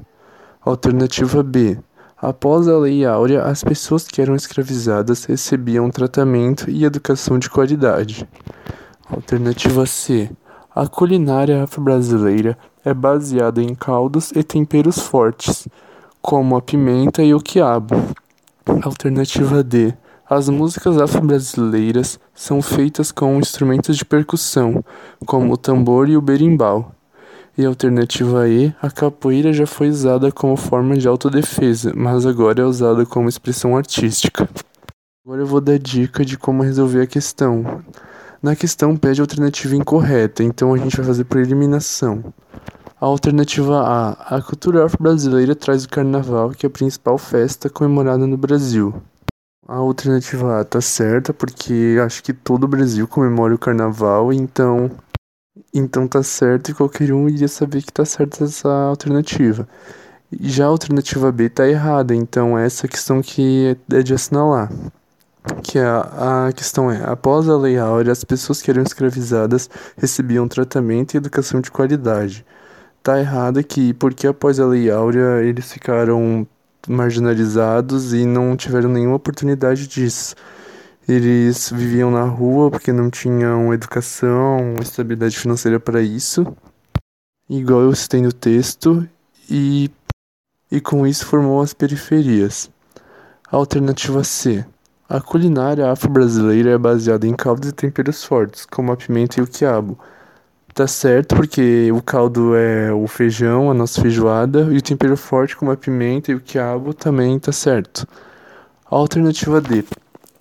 Alternativa 0.65 1.43
B. 1.43 1.79
Após 2.17 2.69
a 2.69 2.79
Lei 2.79 3.05
Áurea, 3.05 3.43
as 3.43 3.63
pessoas 3.63 4.09
que 4.09 4.23
eram 4.23 4.35
escravizadas 4.35 5.27
recebiam 5.27 5.91
tratamento 5.91 6.71
e 6.71 6.87
educação 6.87 7.39
de 7.39 7.51
qualidade. 7.51 8.27
Alternativa 9.11 9.85
C. 9.85 10.31
A 10.75 10.87
culinária 10.87 11.65
afro-brasileira 11.65 12.57
é 12.83 12.95
baseada 12.95 13.61
em 13.61 13.75
caldos 13.75 14.33
e 14.35 14.43
temperos 14.43 15.01
fortes, 15.01 15.69
como 16.23 16.57
a 16.57 16.63
pimenta 16.63 17.23
e 17.23 17.35
o 17.35 17.41
quiabo. 17.41 17.95
Alternativa 18.83 19.63
D. 19.63 19.95
As 20.29 20.49
músicas 20.49 20.97
afro-brasileiras 20.97 22.21
são 22.35 22.63
feitas 22.63 23.11
com 23.11 23.39
instrumentos 23.39 23.97
de 23.97 24.05
percussão, 24.05 24.85
como 25.27 25.55
o 25.55 25.57
tambor 25.57 26.09
e 26.09 26.17
o 26.17 26.21
berimbau. 26.21 26.95
E 27.59 27.65
alternativa 27.65 28.49
E, 28.49 28.73
a 28.81 28.91
capoeira 28.91 29.53
já 29.53 29.67
foi 29.67 29.89
usada 29.89 30.31
como 30.31 30.57
forma 30.57 30.97
de 30.97 31.09
autodefesa, 31.09 31.93
mas 31.97 32.25
agora 32.25 32.63
é 32.63 32.65
usada 32.65 33.05
como 33.05 33.29
expressão 33.29 33.77
artística. 33.77 34.49
Agora 35.27 35.43
eu 35.43 35.47
vou 35.47 35.61
dar 35.61 35.79
dica 35.79 36.25
de 36.25 36.39
como 36.39 36.63
resolver 36.63 37.03
a 37.03 37.07
questão. 37.07 37.83
Na 38.43 38.55
questão 38.55 38.97
pede 38.97 39.21
alternativa 39.21 39.75
incorreta, 39.75 40.43
então 40.45 40.73
a 40.73 40.79
gente 40.79 40.97
vai 40.97 41.07
fazer 41.07 41.25
por 41.25 41.41
eliminação. 41.41 42.33
A 43.01 43.07
alternativa 43.07 43.81
A. 43.81 44.37
A 44.37 44.43
cultura 44.43 44.85
afro-brasileira 44.85 45.57
traz 45.57 45.85
o 45.85 45.89
carnaval, 45.89 46.51
que 46.51 46.67
é 46.67 46.69
a 46.69 46.71
principal 46.71 47.17
festa 47.17 47.71
comemorada 47.71 48.27
no 48.27 48.37
Brasil. 48.37 48.93
A 49.67 49.77
alternativa 49.77 50.61
A 50.61 50.65
tá 50.67 50.83
certa, 50.83 51.33
porque 51.33 51.97
acho 52.05 52.23
que 52.23 52.35
todo 52.35 52.65
o 52.65 52.69
Brasil 52.69 53.09
comemora 53.09 53.55
o 53.55 53.59
carnaval, 53.59 54.31
então 54.35 54.91
então 55.73 56.07
tá 56.07 56.23
certo 56.23 56.71
e 56.71 56.75
qualquer 56.75 57.11
um 57.11 57.27
iria 57.27 57.49
saber 57.49 57.81
que 57.81 57.91
tá 57.91 58.05
certa 58.05 58.45
essa 58.45 58.69
alternativa. 58.69 59.67
Já 60.39 60.67
a 60.67 60.69
alternativa 60.69 61.33
B 61.33 61.49
tá 61.49 61.67
errada, 61.67 62.15
então 62.15 62.59
essa 62.59 62.87
questão 62.87 63.23
que 63.23 63.79
é 63.91 64.03
de 64.03 64.13
assinalar. 64.13 64.71
Que 65.63 65.79
a, 65.79 66.49
a 66.49 66.53
questão 66.53 66.91
é, 66.91 67.03
após 67.11 67.49
a 67.49 67.57
Lei 67.57 67.79
Áurea, 67.79 68.13
as 68.13 68.25
pessoas 68.25 68.61
que 68.61 68.71
eram 68.71 68.83
escravizadas 68.83 69.71
recebiam 69.97 70.47
tratamento 70.47 71.15
e 71.15 71.17
educação 71.17 71.63
de 71.63 71.71
qualidade. 71.71 72.45
Tá 73.03 73.19
errada 73.19 73.63
que, 73.63 73.95
porque 73.95 74.27
após 74.27 74.61
a 74.61 74.67
Lei 74.67 74.91
Áurea, 74.91 75.43
eles 75.43 75.73
ficaram 75.73 76.47
marginalizados 76.87 78.13
e 78.13 78.25
não 78.27 78.57
tiveram 78.57 78.91
nenhuma 78.91 79.17
oportunidade 79.17 79.87
disso. 79.87 80.35
Eles 81.09 81.71
viviam 81.71 82.11
na 82.11 82.25
rua 82.25 82.71
porque 82.71 82.93
não 82.93 83.11
tinham 83.11 83.73
educação, 83.73 84.75
estabilidade 84.81 85.39
financeira 85.39 85.81
para 85.81 86.03
isso, 86.03 86.47
igual 87.49 87.81
eu 87.81 87.95
citei 87.95 88.21
no 88.21 88.33
texto, 88.33 89.09
e, 89.49 89.91
e 90.71 90.81
com 90.81 91.07
isso 91.07 91.27
formou 91.27 91.63
as 91.63 91.73
periferias. 91.73 92.71
Alternativa 93.51 94.23
C. 94.23 94.65
A 95.09 95.21
culinária 95.21 95.91
afro-brasileira 95.91 96.71
é 96.71 96.79
baseada 96.79 97.27
em 97.27 97.35
caldos 97.35 97.71
e 97.71 97.73
temperos 97.73 98.23
fortes, 98.23 98.65
como 98.65 98.93
a 98.93 98.97
pimenta 98.97 99.41
e 99.41 99.43
o 99.43 99.47
quiabo. 99.47 99.99
Tá 100.73 100.87
certo, 100.87 101.35
porque 101.35 101.91
o 101.93 102.01
caldo 102.01 102.55
é 102.55 102.93
o 102.93 103.07
feijão, 103.07 103.71
a 103.71 103.75
nossa 103.75 104.01
feijoada, 104.01 104.69
e 104.71 104.79
o 104.79 104.83
tempero 104.83 105.17
forte, 105.17 105.57
como 105.57 105.71
a 105.71 105.77
pimenta 105.77 106.31
e 106.31 106.35
o 106.35 106.41
quiabo, 106.41 106.95
também 106.95 107.39
tá 107.39 107.53
certo. 107.53 108.07
Alternativa 108.87 109.61
D. 109.61 109.85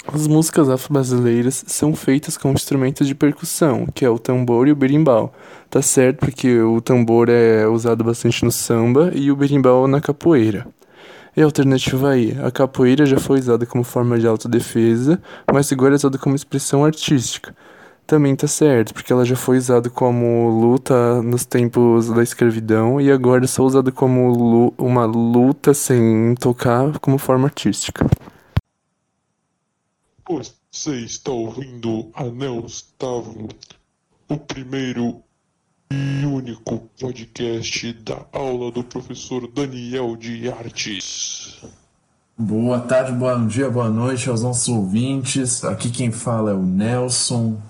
As 0.07 0.27
músicas 0.27 0.69
afro-brasileiras 0.69 1.63
são 1.67 1.95
feitas 1.95 2.38
com 2.38 2.51
instrumentos 2.51 3.07
de 3.07 3.13
percussão, 3.13 3.86
que 3.93 4.05
é 4.05 4.09
o 4.09 4.17
tambor 4.17 4.67
e 4.67 4.71
o 4.71 4.75
berimbau. 4.75 5.33
Tá 5.69 5.81
certo 5.81 6.19
porque 6.19 6.59
o 6.62 6.79
tambor 6.79 7.27
é 7.29 7.67
usado 7.67 8.03
bastante 8.03 8.45
no 8.45 8.51
samba 8.51 9.12
e 9.13 9.31
o 9.31 9.36
berimbau 9.36 9.88
na 9.88 10.00
capoeira. 10.00 10.65
E 11.36 11.41
a 11.41 11.45
alternativa 11.45 12.09
aí, 12.09 12.36
a 12.43 12.50
capoeira 12.50 13.05
já 13.05 13.19
foi 13.19 13.39
usada 13.39 13.65
como 13.65 13.83
forma 13.83 14.17
de 14.17 14.25
autodefesa, 14.25 15.21
mas 15.53 15.71
agora 15.71 15.93
é 15.93 15.98
usada 15.98 16.17
como 16.17 16.36
expressão 16.36 16.83
artística. 16.83 17.53
Também 18.10 18.36
tá 18.36 18.48
certo, 18.48 18.92
porque 18.92 19.13
ela 19.13 19.24
já 19.24 19.36
foi 19.36 19.60
usada 19.60 19.88
como 19.88 20.50
luta 20.50 21.22
nos 21.22 21.46
tempos 21.46 22.10
da 22.10 22.24
escravidão 22.24 23.00
e 23.00 23.12
agora 23.12 23.44
é 23.44 23.48
só 23.48 23.63
usada 23.63 23.92
como 23.92 24.74
uma 24.80 25.06
luta 25.06 25.75
sem 25.75 26.34
tocar 26.34 26.98
como 26.98 27.20
forma 27.20 27.46
artística. 27.46 28.10
Você 30.28 30.96
está 31.01 31.32
ouvindo 31.32 32.10
Anel 32.16 32.63
Gustavo, 32.63 33.48
o 34.28 34.38
primeiro 34.38 35.22
e 35.92 36.25
único 36.25 36.89
podcast 37.00 37.94
da 37.94 38.25
aula 38.34 38.72
do 38.72 38.84
professor 38.84 39.48
Daniel 39.48 40.16
de 40.16 40.50
Artes. 40.50 41.62
Boa 42.36 42.80
tarde, 42.80 43.12
bom 43.12 43.46
dia, 43.46 43.70
boa 43.70 43.89
noite 43.89 44.32
aos 44.32 44.42
nossos 44.42 44.68
ouvintes. 44.68 45.63
Aqui 45.63 45.92
quem 45.92 46.10
fala 46.10 46.50
é 46.50 46.54
o 46.56 46.63
Nelson, 46.63 47.62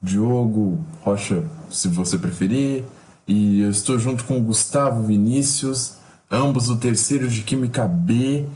Diogo 0.00 0.84
Rocha, 1.02 1.44
se 1.70 1.88
você 1.88 2.18
preferir. 2.18 2.84
E 3.26 3.60
eu 3.60 3.70
estou 3.70 3.98
junto 3.98 4.24
com 4.24 4.38
o 4.38 4.42
Gustavo 4.42 5.02
Vinícius, 5.02 5.94
ambos 6.30 6.66
do 6.66 6.76
terceiro 6.76 7.28
de 7.28 7.42
Química 7.42 7.86
B 7.86 8.46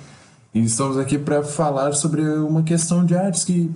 e 0.53 0.61
estamos 0.65 0.99
aqui 0.99 1.17
para 1.17 1.45
falar 1.45 1.93
sobre 1.93 2.23
uma 2.23 2.65
questão 2.65 3.05
de 3.07 3.15
artes 3.15 3.45
que, 3.45 3.71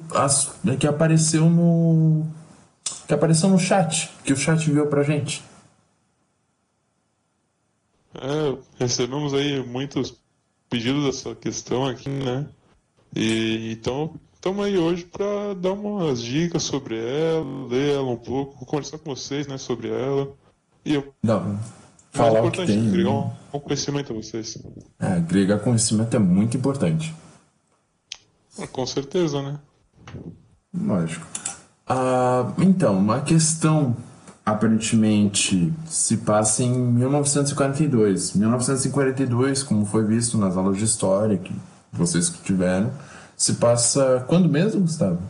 que 0.78 0.86
apareceu 0.86 1.48
no 1.48 2.26
que 3.06 3.14
apareceu 3.14 3.48
no 3.48 3.58
chat, 3.58 4.10
que 4.24 4.32
o 4.32 4.36
chat 4.36 4.68
enviou 4.68 4.86
pra 4.86 5.02
gente. 5.02 5.42
É, 8.14 8.58
recebemos 8.78 9.34
aí 9.34 9.64
muitos 9.64 10.16
pedidos 10.68 11.04
dessa 11.04 11.34
questão 11.34 11.86
aqui, 11.86 12.08
né? 12.08 12.46
E 13.14 13.72
então 13.72 14.18
estamos 14.44 14.62
aí 14.62 14.76
hoje 14.76 15.06
para 15.06 15.54
dar 15.54 15.72
umas 15.72 16.20
dicas 16.20 16.64
sobre 16.64 16.98
ela, 16.98 17.66
ler 17.66 17.94
ela 17.94 18.10
um 18.10 18.16
pouco, 18.16 18.66
conversar 18.66 18.98
com 18.98 19.16
vocês, 19.16 19.46
né, 19.46 19.56
sobre 19.56 19.88
ela. 19.88 20.28
E 20.84 20.92
eu 20.92 21.14
Não 21.22 21.58
falar 22.12 22.42
o 22.42 22.50
que 22.50 22.66
tem. 22.66 22.88
Agregar 22.88 23.10
um, 23.10 23.30
um 23.54 23.58
conhecimento 23.58 24.12
a 24.12 24.16
vocês. 24.16 24.58
É, 25.00 25.06
agregar 25.14 25.60
conhecimento 25.60 26.14
é 26.14 26.18
muito 26.18 26.58
importante. 26.58 27.14
Ah, 28.58 28.66
com 28.66 28.84
certeza, 28.84 29.40
né? 29.40 29.58
Lógico. 30.74 31.26
Ah, 31.86 32.52
então, 32.58 32.98
uma 32.98 33.22
questão 33.22 33.96
aparentemente 34.44 35.72
se 35.86 36.18
passa 36.18 36.62
em 36.62 36.70
1942. 36.70 38.34
1942, 38.34 39.62
como 39.62 39.86
foi 39.86 40.04
visto 40.04 40.36
nas 40.36 40.54
aulas 40.54 40.76
de 40.76 40.84
história 40.84 41.38
que 41.38 41.54
vocês 41.90 42.28
que 42.28 42.42
tiveram, 42.42 42.92
se 43.36 43.54
passa 43.54 44.24
quando 44.28 44.48
mesmo, 44.48 44.82
Gustavo? 44.82 45.20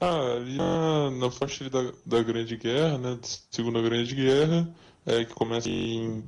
Ah, 0.00 0.36
ali 0.36 0.56
na, 0.56 1.10
na 1.10 1.30
faixa 1.30 1.68
da, 1.68 1.92
da 2.06 2.22
Grande 2.22 2.56
Guerra, 2.56 2.96
né? 2.98 3.18
Segunda 3.50 3.82
Grande 3.82 4.14
Guerra, 4.14 4.72
é, 5.04 5.24
que 5.24 5.34
começa 5.34 5.68
em 5.68 6.22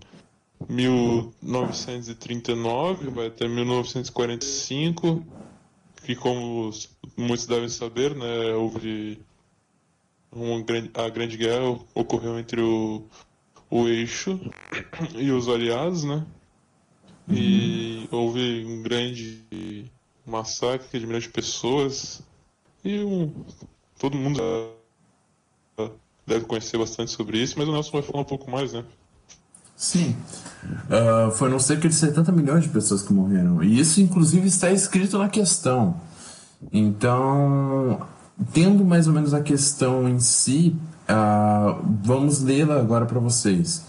1939, 0.69 3.11
vai 3.11 3.29
até 3.29 3.47
1945, 3.47 5.25
que 6.05 6.17
como 6.17 6.71
muitos 7.17 7.47
devem 7.47 7.69
saber, 7.69 8.13
né, 8.15 8.53
houve 8.55 9.21
uma 10.33 10.63
grande, 10.63 10.91
a 10.95 11.09
Grande 11.09 11.37
Guerra 11.37 11.79
ocorreu 11.95 12.39
entre 12.39 12.61
o, 12.61 13.05
o 13.71 13.89
eixo 13.89 14.39
e 15.15 15.31
os 15.31 15.49
aliados, 15.49 16.05
né? 16.05 16.27
E 17.31 18.09
uhum. 18.11 18.19
houve 18.19 18.65
um 18.67 18.83
grande 18.83 19.91
massacre 20.27 20.99
de 20.99 21.07
milhões 21.07 21.25
de 21.25 21.31
pessoas 21.31 22.23
e 22.85 23.01
um, 23.01 23.33
todo 23.99 24.17
mundo 24.17 24.41
deve 26.27 26.45
conhecer 26.45 26.79
bastante 26.79 27.11
sobre 27.11 27.39
isso, 27.39 27.59
mas 27.59 27.69
o 27.69 27.73
Nelson 27.73 27.93
vai 27.93 28.03
falar 28.03 28.21
um 28.21 28.25
pouco 28.25 28.51
mais, 28.51 28.73
né? 28.73 28.85
Sim. 29.77 30.17
Uh, 30.87 31.31
foram 31.33 31.59
cerca 31.59 31.89
de 31.89 31.95
70 31.95 32.31
milhões 32.33 32.65
de 32.65 32.69
pessoas 32.69 33.03
que 33.03 33.13
morreram. 33.13 33.63
E 33.63 33.81
isso, 33.81 34.01
inclusive, 34.01 34.47
está 34.47 34.71
escrito 34.71 35.19
na 35.19 35.29
questão. 35.29 35.99
Então, 36.71 38.07
tendo 38.53 38.85
mais 38.85 39.07
ou 39.07 39.15
menos 39.15 39.33
a 39.33 39.41
questão 39.41 40.07
em 40.07 40.21
si, 40.21 40.77
Uh, 41.11 41.83
vamos 42.03 42.41
lê-la 42.41 42.79
agora 42.79 43.05
para 43.05 43.19
vocês. 43.19 43.85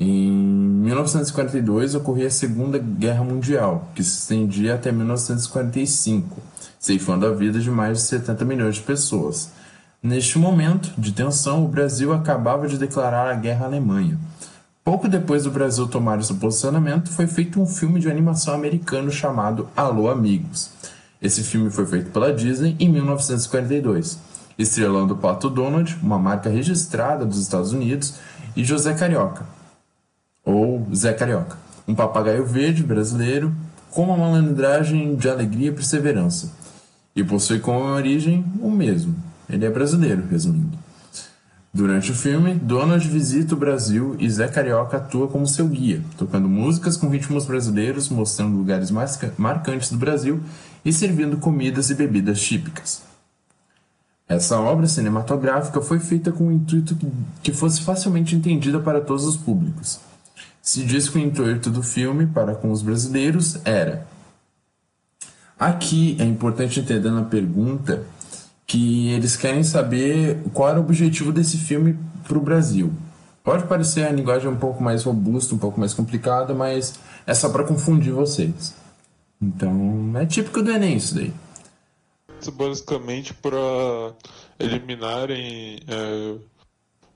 Em 0.00 0.30
1942 0.30 1.96
ocorria 1.96 2.28
a 2.28 2.30
Segunda 2.30 2.78
Guerra 2.78 3.24
Mundial, 3.24 3.90
que 3.96 4.04
se 4.04 4.20
estendia 4.20 4.76
até 4.76 4.92
1945, 4.92 6.40
ceifando 6.78 7.26
a 7.26 7.32
vida 7.32 7.58
de 7.58 7.68
mais 7.68 7.98
de 7.98 8.04
70 8.04 8.44
milhões 8.44 8.76
de 8.76 8.82
pessoas. 8.82 9.50
Neste 10.00 10.38
momento 10.38 10.92
de 10.96 11.10
tensão, 11.10 11.64
o 11.64 11.68
Brasil 11.68 12.12
acabava 12.12 12.68
de 12.68 12.78
declarar 12.78 13.28
a 13.28 13.34
guerra 13.34 13.64
à 13.64 13.68
Alemanha. 13.68 14.16
Pouco 14.84 15.08
depois 15.08 15.42
do 15.42 15.50
Brasil 15.50 15.88
tomar 15.88 16.22
seu 16.22 16.36
posicionamento, 16.36 17.10
foi 17.10 17.26
feito 17.26 17.60
um 17.60 17.66
filme 17.66 17.98
de 17.98 18.08
animação 18.08 18.54
americano 18.54 19.10
chamado 19.10 19.68
Alô 19.76 20.08
Amigos. 20.08 20.70
Esse 21.20 21.42
filme 21.42 21.70
foi 21.70 21.84
feito 21.84 22.12
pela 22.12 22.32
Disney 22.32 22.76
em 22.78 22.88
1942, 22.88 24.20
estrelando 24.56 25.16
Pato 25.16 25.50
Donald, 25.50 25.98
uma 26.00 26.20
marca 26.20 26.48
registrada 26.48 27.26
dos 27.26 27.40
Estados 27.40 27.72
Unidos, 27.72 28.14
e 28.54 28.64
José 28.64 28.94
Carioca, 28.94 29.57
ou 30.48 30.88
Zé 30.94 31.12
Carioca, 31.12 31.58
um 31.86 31.94
papagaio 31.94 32.42
verde 32.42 32.82
brasileiro 32.82 33.54
com 33.90 34.04
uma 34.04 34.16
malandragem 34.16 35.14
de 35.14 35.28
alegria 35.28 35.68
e 35.68 35.72
perseverança, 35.72 36.50
e 37.14 37.22
possui 37.22 37.60
como 37.60 37.84
origem 37.84 38.46
o 38.58 38.70
mesmo, 38.70 39.14
ele 39.48 39.66
é 39.66 39.70
brasileiro, 39.70 40.24
resumindo. 40.30 40.78
Durante 41.72 42.12
o 42.12 42.14
filme, 42.14 42.54
Donald 42.54 43.06
visita 43.06 43.54
o 43.54 43.58
Brasil 43.58 44.16
e 44.18 44.28
Zé 44.30 44.48
Carioca 44.48 44.96
atua 44.96 45.28
como 45.28 45.46
seu 45.46 45.68
guia, 45.68 46.02
tocando 46.16 46.48
músicas 46.48 46.96
com 46.96 47.10
ritmos 47.10 47.44
brasileiros, 47.44 48.08
mostrando 48.08 48.56
lugares 48.56 48.90
marcantes 49.36 49.90
do 49.90 49.98
Brasil 49.98 50.40
e 50.82 50.92
servindo 50.94 51.36
comidas 51.36 51.90
e 51.90 51.94
bebidas 51.94 52.40
típicas. 52.40 53.02
Essa 54.26 54.58
obra 54.58 54.86
cinematográfica 54.86 55.82
foi 55.82 56.00
feita 56.00 56.32
com 56.32 56.48
o 56.48 56.52
intuito 56.52 56.96
que 57.42 57.52
fosse 57.52 57.82
facilmente 57.82 58.34
entendida 58.34 58.80
para 58.80 59.00
todos 59.00 59.26
os 59.26 59.36
públicos. 59.36 60.07
Se 60.68 60.84
diz 60.84 61.08
que 61.08 61.16
o 61.16 61.20
intuito 61.22 61.70
do 61.70 61.82
filme 61.82 62.26
para 62.26 62.54
com 62.54 62.70
os 62.70 62.82
brasileiros 62.82 63.58
era. 63.64 64.06
Aqui 65.58 66.14
é 66.20 66.24
importante 66.24 66.78
entender 66.78 67.10
na 67.10 67.24
pergunta 67.24 68.04
que 68.66 69.08
eles 69.12 69.34
querem 69.34 69.64
saber 69.64 70.42
qual 70.52 70.68
era 70.68 70.78
o 70.78 70.82
objetivo 70.82 71.32
desse 71.32 71.56
filme 71.56 71.98
para 72.22 72.36
o 72.36 72.42
Brasil. 72.42 72.92
Pode 73.42 73.66
parecer 73.66 74.06
a 74.06 74.12
linguagem 74.12 74.46
um 74.46 74.58
pouco 74.58 74.82
mais 74.82 75.04
robusta, 75.04 75.54
um 75.54 75.58
pouco 75.58 75.80
mais 75.80 75.94
complicada, 75.94 76.52
mas 76.52 77.00
é 77.26 77.32
só 77.32 77.48
para 77.48 77.64
confundir 77.64 78.12
vocês. 78.12 78.74
Então, 79.40 80.12
é 80.16 80.26
típico 80.26 80.62
do 80.62 80.70
Enem 80.70 80.98
isso 80.98 81.14
daí. 81.14 81.32
Basicamente 82.52 83.32
para 83.32 84.12
eliminarem 84.58 85.80
é, 85.88 86.34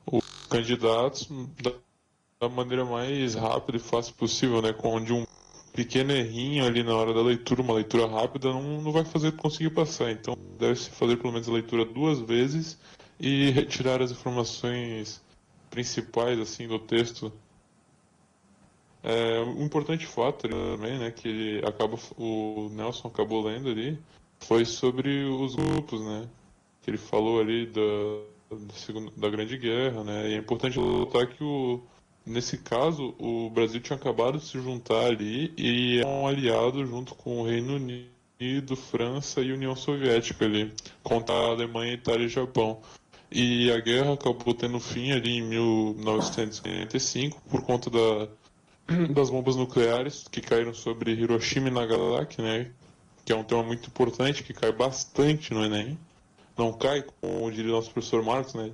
os 0.07 0.25
candidatos 0.49 1.29
da, 1.63 1.71
da 2.43 2.49
maneira 2.49 2.85
mais 2.85 3.37
rápida 3.37 3.77
e 3.79 3.81
fácil 3.81 4.15
possível, 4.15 4.61
né? 4.61 4.75
Onde 4.83 5.13
um 5.13 5.25
pequeno 5.73 6.11
errinho 6.11 6.67
ali 6.67 6.83
na 6.83 6.93
hora 6.97 7.15
da 7.15 7.23
leitura, 7.23 7.63
uma 7.63 7.75
leitura 7.75 8.09
rápida, 8.09 8.53
não, 8.53 8.83
não 8.83 8.91
vai 8.91 9.05
fazer 9.05 9.31
conseguir 9.37 9.71
passar. 9.71 10.11
Então 10.11 10.37
deve-se 10.59 10.91
fazer 10.91 11.17
pelo 11.19 11.33
menos 11.33 11.49
a 11.49 11.53
leitura 11.53 11.85
duas 11.85 12.19
vezes 12.19 12.77
e 13.21 13.51
retirar 13.51 14.03
as 14.03 14.11
informações 14.11 15.23
principais 15.71 16.41
assim 16.41 16.67
do 16.67 16.81
texto. 16.81 17.33
É, 19.05 19.41
um 19.41 19.65
importante 19.65 20.05
fato 20.05 20.49
também, 20.49 20.99
né, 20.99 21.13
que 21.13 21.29
ele 21.29 21.67
acaba, 21.67 21.97
o 22.17 22.69
Nelson 22.73 23.09
acabou 23.09 23.45
lendo 23.45 23.69
ali, 23.69 23.99
foi 24.41 24.65
sobre 24.65 25.25
os 25.25 25.57
grupos, 25.57 26.01
né, 26.01 26.29
que 26.83 26.91
ele 26.91 26.99
falou 26.99 27.41
ali 27.41 27.67
da, 27.67 27.81
da, 28.49 29.11
da 29.17 29.29
Grande 29.29 29.59
Guerra, 29.59 30.05
né, 30.05 30.31
e 30.31 30.35
é 30.35 30.37
importante 30.37 30.79
notar 30.79 31.27
que 31.27 31.43
o, 31.43 31.83
Nesse 32.25 32.59
caso, 32.59 33.15
o 33.19 33.51
Brasil 33.51 33.81
tinha 33.81 33.97
acabado 33.97 34.39
de 34.39 34.45
se 34.45 34.61
juntar 34.61 35.07
ali 35.07 35.53
e 35.57 36.01
é 36.01 36.07
um 36.07 36.27
aliado 36.27 36.87
junto 36.87 37.17
com 37.17 37.41
o 37.41 37.47
Reino 37.47 37.75
Unido, 37.75 38.77
França 38.77 39.41
e 39.41 39.53
União 39.53 39.75
Soviética 39.75 40.45
ali, 40.45 40.73
contra 41.03 41.35
a 41.35 41.49
Alemanha, 41.49 41.95
Itália 41.95 42.27
e 42.27 42.29
Japão. 42.29 42.81
E 43.31 43.73
a 43.73 43.81
guerra 43.81 44.13
acabou 44.13 44.55
tendo 44.55 44.79
fim 44.79 45.11
ali 45.11 45.39
em 45.39 45.43
1945 45.43 47.43
por 47.51 47.63
conta 47.63 47.91
da, 47.91 48.29
das 49.13 49.29
bombas 49.29 49.57
nucleares 49.57 50.27
que 50.31 50.41
caíram 50.41 50.75
sobre 50.75 51.13
Hiroshima 51.13 51.69
e 51.69 51.73
Nagasaki, 51.73 52.41
né? 52.41 52.71
Que 53.25 53.33
é 53.33 53.37
um 53.37 53.43
tema 53.43 53.65
muito 53.65 53.89
importante, 53.89 54.45
que 54.45 54.53
cai 54.53 54.71
bastante 54.71 55.53
no 55.53 55.65
Enem. 55.65 55.99
Não 56.57 56.73
cai, 56.73 57.05
como 57.21 57.51
diria 57.51 57.73
nosso 57.73 57.91
professor 57.91 58.23
Marcos, 58.23 58.55
né? 58.55 58.71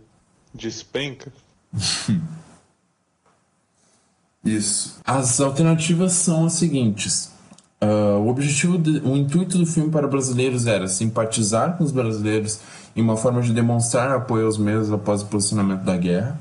Despenca. 0.53 1.33
Isso. 4.57 4.97
As 5.05 5.41
alternativas 5.41 6.13
são 6.13 6.47
as 6.47 6.55
seguintes. 6.55 7.31
Uh, 7.81 8.19
o 8.19 8.29
objetivo, 8.29 8.77
de, 8.77 8.99
o 9.05 9.17
intuito 9.17 9.57
do 9.57 9.65
filme 9.65 9.91
para 9.91 10.09
brasileiros 10.09 10.67
era 10.67 10.89
simpatizar 10.89 11.77
com 11.77 11.85
os 11.85 11.93
brasileiros 11.93 12.59
em 12.97 13.03
uma 13.03 13.17
forma 13.17 13.41
de 13.41 13.53
demonstrar 13.53 14.11
apoio 14.11 14.47
aos 14.47 14.59
mesmos 14.59 14.93
após 14.93 15.23
o 15.23 15.27
posicionamento 15.27 15.83
da 15.83 15.97
guerra, 15.97 16.37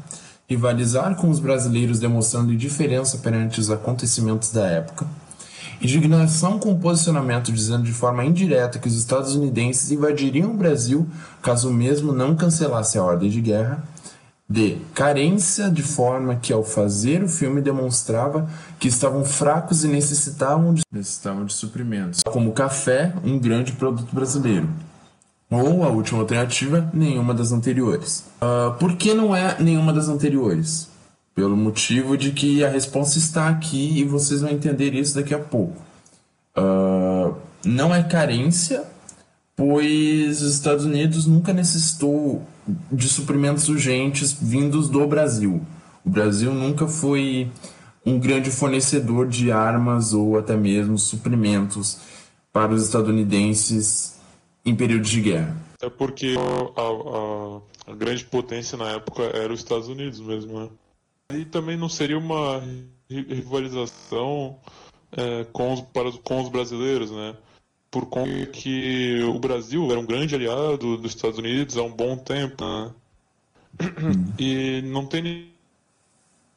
rivalizar 0.49 1.15
com 1.15 1.29
os 1.29 1.39
brasileiros 1.39 1.99
demonstrando 1.99 2.51
indiferença 2.51 3.19
perante 3.19 3.59
os 3.59 3.69
acontecimentos 3.69 4.51
da 4.51 4.65
época, 4.65 5.05
indignação 5.79 6.57
com 6.57 6.71
o 6.71 6.79
posicionamento 6.79 7.51
dizendo 7.51 7.83
de 7.83 7.93
forma 7.93 8.25
indireta 8.25 8.79
que 8.79 8.87
os 8.87 8.97
estadunidenses 8.97 9.91
invadiriam 9.91 10.49
o 10.49 10.57
Brasil 10.57 11.07
caso 11.41 11.71
mesmo 11.71 12.11
não 12.11 12.35
cancelasse 12.35 12.97
a 12.97 13.03
ordem 13.03 13.29
de 13.29 13.41
guerra, 13.41 13.83
D. 14.49 14.77
Carência 14.93 15.69
de 15.69 15.83
forma 15.83 16.37
que, 16.37 16.53
ao 16.53 16.63
fazer 16.63 17.21
o 17.21 17.27
filme, 17.27 17.61
demonstrava 17.61 18.49
que 18.79 18.87
estavam 18.87 19.25
fracos 19.25 19.83
e 19.83 19.89
necessitavam 19.89 20.73
de, 20.73 20.83
necessitavam 20.91 21.45
de 21.45 21.53
suprimentos, 21.53 22.23
como 22.23 22.53
café, 22.53 23.13
um 23.25 23.37
grande 23.37 23.73
produto 23.73 24.13
brasileiro. 24.15 24.69
Ou 25.49 25.83
a 25.83 25.89
última 25.89 26.21
alternativa, 26.21 26.89
nenhuma 26.93 27.33
das 27.33 27.51
anteriores. 27.51 28.25
Uh, 28.41 28.73
por 28.77 28.95
que 28.95 29.13
não 29.13 29.35
é 29.35 29.57
nenhuma 29.59 29.91
das 29.91 30.07
anteriores? 30.07 30.89
Pelo 31.35 31.55
motivo 31.55 32.17
de 32.17 32.31
que 32.31 32.63
a 32.63 32.69
resposta 32.69 33.17
está 33.17 33.49
aqui 33.49 33.99
e 33.99 34.03
vocês 34.05 34.41
vão 34.41 34.49
entender 34.49 34.93
isso 34.93 35.15
daqui 35.15 35.33
a 35.33 35.39
pouco. 35.39 35.81
Uh, 36.57 37.35
não 37.65 37.93
é 37.93 38.01
carência, 38.01 38.83
pois 39.55 40.41
os 40.41 40.53
Estados 40.53 40.85
Unidos 40.85 41.25
nunca 41.25 41.53
necessitou 41.53 42.41
de 42.91 43.07
suprimentos 43.07 43.69
urgentes 43.69 44.33
vindos 44.33 44.89
do 44.89 45.05
Brasil. 45.07 45.65
O 46.05 46.09
Brasil 46.09 46.53
nunca 46.53 46.87
foi 46.87 47.51
um 48.05 48.19
grande 48.19 48.49
fornecedor 48.49 49.27
de 49.27 49.51
armas 49.51 50.13
ou 50.13 50.37
até 50.37 50.55
mesmo 50.55 50.97
suprimentos 50.97 51.99
para 52.51 52.73
os 52.73 52.83
estadunidenses 52.83 54.19
em 54.65 54.75
períodos 54.75 55.09
de 55.09 55.21
guerra. 55.21 55.57
É 55.81 55.89
porque 55.89 56.35
a, 56.75 56.81
a, 56.81 57.91
a 57.91 57.95
grande 57.95 58.25
potência 58.25 58.77
na 58.77 58.89
época 58.91 59.23
era 59.23 59.53
os 59.53 59.59
Estados 59.59 59.87
Unidos 59.87 60.19
mesmo, 60.19 60.59
né? 60.59 60.69
E 61.33 61.45
também 61.45 61.77
não 61.77 61.89
seria 61.89 62.17
uma 62.17 62.63
rivalização 63.09 64.57
é, 65.11 65.45
com, 65.51 65.73
os, 65.73 65.81
para, 65.81 66.11
com 66.23 66.41
os 66.41 66.49
brasileiros, 66.49 67.11
né? 67.11 67.35
Por 67.89 68.05
conta 68.07 68.45
que 68.47 69.21
o 69.23 69.39
Brasil 69.39 69.89
era 69.89 69.99
um 69.99 70.05
grande 70.05 70.35
aliado 70.35 70.97
dos 70.97 71.15
Estados 71.15 71.37
Unidos 71.37 71.77
há 71.77 71.83
um 71.83 71.91
bom 71.91 72.17
tempo, 72.17 72.63
né? 72.63 72.91
E 74.37 74.81
não 74.83 75.05
tem 75.05 75.51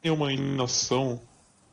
nenhuma 0.03 0.33
inação 0.33 1.21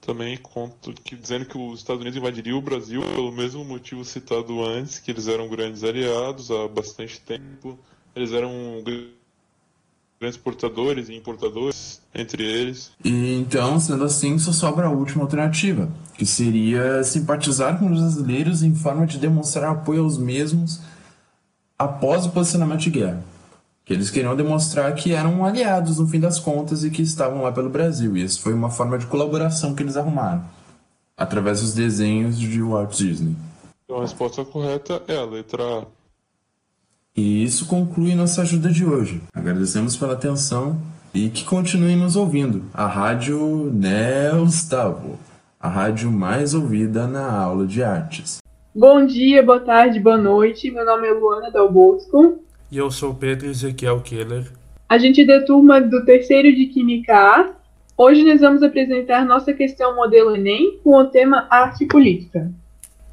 também 0.01 0.37
contra, 0.37 0.93
que, 0.93 1.15
dizendo 1.15 1.45
que 1.45 1.57
os 1.57 1.79
Estados 1.79 2.01
Unidos 2.01 2.17
invadiriam 2.17 2.57
o 2.57 2.61
Brasil 2.61 3.01
pelo 3.01 3.31
mesmo 3.31 3.65
motivo 3.65 4.05
citado 4.05 4.63
antes, 4.63 4.99
que 4.99 5.11
eles 5.11 5.27
eram 5.27 5.47
grandes 5.47 5.83
aliados 5.83 6.49
há 6.51 6.67
bastante 6.67 7.19
tempo, 7.21 7.77
eles 8.15 8.31
eram 8.31 8.51
grandes 8.83 9.17
exportadores 10.21 11.09
e 11.09 11.15
importadores 11.15 11.96
entre 12.13 12.43
eles. 12.43 12.91
E 13.03 13.35
então, 13.35 13.79
sendo 13.79 14.03
assim, 14.03 14.37
só 14.39 14.51
sobra 14.51 14.87
a 14.87 14.91
última 14.91 15.23
alternativa, 15.23 15.89
que 16.17 16.25
seria 16.25 17.03
simpatizar 17.03 17.77
com 17.77 17.91
os 17.91 17.99
brasileiros 17.99 18.63
em 18.63 18.73
forma 18.73 19.05
de 19.05 19.17
demonstrar 19.17 19.71
apoio 19.71 20.03
aos 20.03 20.17
mesmos 20.17 20.81
após 21.77 22.25
o 22.25 22.31
posicionamento 22.31 22.81
de 22.81 22.89
guerra. 22.89 23.23
Que 23.85 23.93
eles 23.93 24.09
queriam 24.09 24.35
demonstrar 24.35 24.93
que 24.95 25.13
eram 25.13 25.45
aliados 25.45 25.97
no 25.99 26.07
fim 26.07 26.19
das 26.19 26.39
contas 26.39 26.83
e 26.83 26.89
que 26.89 27.01
estavam 27.01 27.41
lá 27.43 27.51
pelo 27.51 27.69
Brasil. 27.69 28.17
E 28.17 28.23
isso 28.23 28.41
foi 28.41 28.53
uma 28.53 28.69
forma 28.69 28.97
de 28.97 29.05
colaboração 29.05 29.73
que 29.73 29.81
eles 29.81 29.95
arrumaram, 29.95 30.43
através 31.15 31.61
dos 31.61 31.73
desenhos 31.73 32.37
de 32.37 32.61
Walt 32.61 32.97
Disney. 32.97 33.35
Então 33.85 33.99
a 33.99 34.01
resposta 34.01 34.43
correta 34.43 35.01
é 35.07 35.15
a 35.15 35.23
letra 35.23 35.63
A. 35.63 35.85
E 37.15 37.43
isso 37.43 37.65
conclui 37.65 38.13
nossa 38.13 38.41
ajuda 38.41 38.69
de 38.69 38.85
hoje. 38.85 39.23
Agradecemos 39.33 39.95
pela 39.95 40.13
atenção 40.13 40.79
e 41.17 41.29
que 41.29 41.43
continuem 41.43 41.95
nos 41.95 42.15
ouvindo. 42.15 42.65
A 42.71 42.85
Rádio 42.85 43.71
Nelstavo, 43.73 45.17
a 45.59 45.67
rádio 45.67 46.11
mais 46.11 46.53
ouvida 46.53 47.07
na 47.07 47.31
aula 47.31 47.65
de 47.65 47.81
artes. 47.81 48.37
Bom 48.75 49.03
dia, 49.03 49.41
boa 49.41 49.59
tarde, 49.59 49.99
boa 49.99 50.17
noite. 50.17 50.69
Meu 50.69 50.85
nome 50.85 51.07
é 51.07 51.11
Luana 51.11 51.49
Del 51.49 51.71
Bosco. 51.71 52.43
E 52.71 52.77
eu 52.77 52.91
sou 52.91 53.15
Pedro 53.15 53.47
Ezequiel 53.47 53.99
Keller. 54.01 54.51
A 54.87 54.99
gente 54.99 55.21
é 55.21 55.25
da 55.25 55.43
turma 55.43 55.81
do 55.81 56.05
terceiro 56.05 56.55
de 56.55 56.67
Química 56.67 57.17
A. 57.17 57.49
Hoje 57.97 58.23
nós 58.23 58.39
vamos 58.39 58.61
apresentar 58.61 59.25
nossa 59.25 59.51
questão 59.53 59.95
modelo 59.95 60.35
Enem 60.35 60.77
com 60.83 60.97
o 60.97 61.05
tema 61.05 61.47
Arte 61.49 61.85
e 61.85 61.87
Política. 61.87 62.51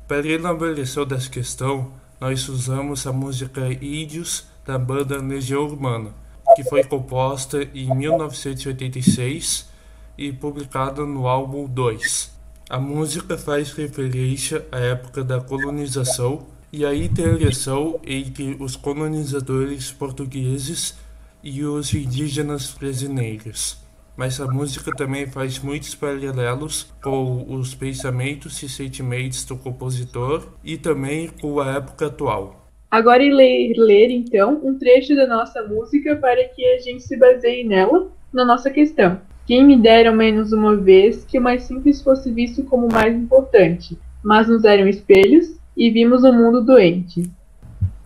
Para 0.07 0.27
elaboração 0.27 1.07
dessa 1.07 1.31
questão, 1.31 1.91
nós 2.21 2.47
usamos 2.51 3.07
a 3.07 3.13
música 3.15 3.63
Ídios 3.81 4.47
da 4.67 4.79
banda 4.79 5.17
Legião 5.17 5.63
Urbana, 5.63 6.11
que 6.55 6.65
foi 6.65 6.85
composta 6.85 7.69
em 7.75 7.95
1986 7.95 9.69
e 10.17 10.33
publicada 10.33 11.05
no 11.05 11.27
álbum 11.27 11.67
2. 11.67 12.33
A 12.71 12.79
música 12.79 13.37
faz 13.37 13.73
referência 13.73 14.67
à 14.73 14.79
época 14.79 15.23
da 15.23 15.41
colonização 15.41 16.47
e 16.73 16.85
à 16.85 16.95
interação 16.95 18.01
entre 18.07 18.57
os 18.59 18.75
colonizadores 18.75 19.93
portugueses 19.93 20.95
e 21.43 21.63
os 21.65 21.93
indígenas 21.93 22.73
brasileiros. 22.73 23.77
Mas 24.17 24.41
a 24.41 24.47
música 24.47 24.93
também 24.97 25.27
faz 25.27 25.59
muitos 25.59 25.95
paralelos 25.95 26.87
com 27.03 27.53
os 27.53 27.75
pensamentos 27.75 28.63
e 28.63 28.69
sentimentos 28.69 29.45
do 29.45 29.57
compositor 29.57 30.49
e 30.63 30.79
também 30.79 31.29
com 31.29 31.61
a 31.61 31.73
época 31.73 32.07
atual. 32.07 32.64
Agora 32.95 33.25
ler, 33.25 33.75
ler 33.77 34.09
então 34.09 34.61
um 34.63 34.79
trecho 34.79 35.17
da 35.17 35.27
nossa 35.27 35.61
música 35.65 36.15
para 36.15 36.45
que 36.45 36.65
a 36.65 36.79
gente 36.79 37.03
se 37.03 37.17
baseie 37.17 37.65
nela 37.65 38.07
na 38.33 38.45
nossa 38.45 38.71
questão. 38.71 39.21
Quem 39.45 39.65
me 39.65 39.77
dera 39.77 40.13
menos 40.13 40.53
uma 40.53 40.77
vez 40.77 41.25
que 41.25 41.37
o 41.37 41.43
mais 41.43 41.65
simples 41.65 42.01
fosse 42.01 42.31
visto 42.31 42.63
como 42.63 42.87
mais 42.87 43.13
importante, 43.13 43.99
mas 44.23 44.47
nos 44.47 44.63
deram 44.63 44.87
espelhos 44.87 45.57
e 45.77 45.91
vimos 45.91 46.23
o 46.23 46.29
um 46.29 46.35
mundo 46.35 46.65
doente. 46.65 47.29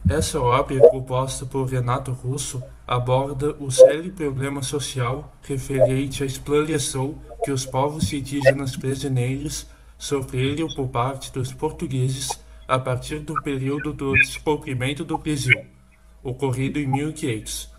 Essa 0.09 0.41
obra, 0.41 0.81
composta 0.89 1.45
por 1.45 1.67
Renato 1.67 2.13
Russo, 2.13 2.63
aborda 2.87 3.55
o 3.61 3.71
sério 3.71 4.11
problema 4.11 4.63
social 4.63 5.31
referente 5.43 6.23
à 6.23 6.27
exploração 6.27 7.15
que 7.45 7.51
os 7.51 7.67
povos 7.67 8.11
indígenas 8.11 8.75
brasileiros 8.75 9.67
sofreram 9.99 10.67
por 10.69 10.89
parte 10.89 11.31
dos 11.31 11.53
portugueses 11.53 12.31
a 12.69 12.79
partir 12.79 13.21
do 13.21 13.33
período 13.43 13.95
do 13.95 14.13
descobrimento 14.13 15.03
do 15.03 15.17
Brasil, 15.17 15.65
ocorrido 16.23 16.79
em 16.79 16.87
1500, 16.87 17.73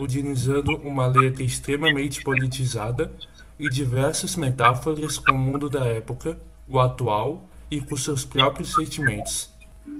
utilizando 0.00 0.76
uma 0.78 1.06
letra 1.06 1.42
extremamente 1.42 2.22
politizada 2.22 3.12
e 3.58 3.68
diversas 3.68 4.36
metáforas 4.36 5.18
com 5.18 5.32
o 5.32 5.38
mundo 5.38 5.68
da 5.68 5.84
época, 5.84 6.38
o 6.66 6.80
atual 6.80 7.46
e 7.70 7.82
com 7.82 7.94
seus 7.94 8.24
próprios 8.24 8.72
sentimentos. 8.72 9.50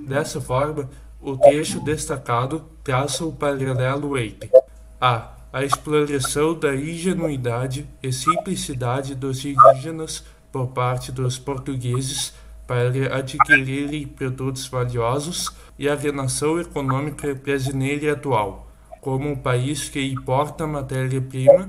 Dessa 0.07 0.41
forma, 0.41 0.89
o 1.21 1.37
trecho 1.37 1.79
destacado 1.79 2.65
traça 2.83 3.27
o 3.27 3.33
paralelo 3.33 4.17
entre 4.17 4.51
a. 4.99 5.35
a 5.53 5.63
exploração 5.63 6.59
da 6.59 6.75
ingenuidade 6.75 7.87
e 8.03 8.11
simplicidade 8.11 9.15
dos 9.15 9.45
indígenas 9.45 10.25
por 10.51 10.69
parte 10.69 11.13
dos 11.13 11.39
portugueses 11.39 12.33
para 12.71 13.17
adquirirem 13.17 14.07
produtos 14.07 14.69
valiosos 14.69 15.49
e 15.77 15.89
a 15.89 15.97
renação 15.97 16.61
econômica 16.61 17.35
brasileira 17.35 18.13
atual, 18.13 18.69
como 19.01 19.29
um 19.29 19.35
país 19.35 19.89
que 19.89 20.01
importa 20.01 20.69
matéria-prima 20.69 21.69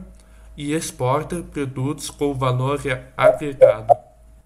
e 0.56 0.76
exporta 0.76 1.42
produtos 1.42 2.12
com 2.12 2.36
valor 2.36 2.80
agregado. 3.18 3.92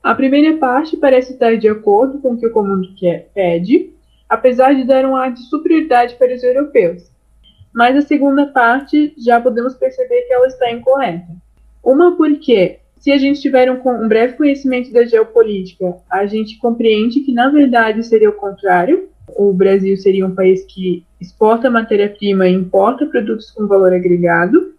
A 0.01 0.15
primeira 0.15 0.57
parte 0.57 0.95
parece 0.95 1.33
estar 1.33 1.57
de 1.57 1.67
acordo 1.67 2.19
com 2.19 2.31
o 2.31 2.37
que 2.37 2.47
o 2.47 2.51
comando 2.53 2.87
quer, 2.95 3.29
pede, 3.33 3.93
apesar 4.29 4.75
de 4.75 4.85
dar 4.85 5.03
um 5.05 5.13
ar 5.13 5.33
de 5.33 5.41
superioridade 5.49 6.15
para 6.15 6.33
os 6.33 6.41
europeus. 6.41 7.11
Mas 7.73 7.97
a 7.97 8.01
segunda 8.01 8.45
parte 8.45 9.13
já 9.17 9.41
podemos 9.41 9.73
perceber 9.73 10.21
que 10.21 10.31
ela 10.31 10.47
está 10.47 10.71
incorreta. 10.71 11.35
Uma 11.83 12.15
porque 12.15 12.79
se 13.05 13.11
a 13.11 13.19
gente 13.19 13.39
tiver 13.39 13.71
um, 13.71 13.79
um, 13.87 14.07
breve 14.07 14.33
conhecimento 14.33 14.91
da 14.91 15.05
geopolítica, 15.05 15.95
a 16.09 16.25
gente 16.25 16.57
compreende 16.57 17.19
que, 17.19 17.31
na 17.31 17.49
verdade, 17.49 18.01
seria 18.01 18.31
o 18.31 18.33
contrário. 18.33 19.09
O 19.37 19.53
Brasil 19.53 19.95
seria 19.95 20.25
um 20.25 20.33
país 20.33 20.65
que 20.65 21.05
exporta 21.21 21.69
matéria-prima 21.69 22.47
e 22.47 22.53
importa 22.53 23.05
produtos 23.05 23.51
com 23.51 23.67
valor 23.67 23.93
agregado. 23.93 24.73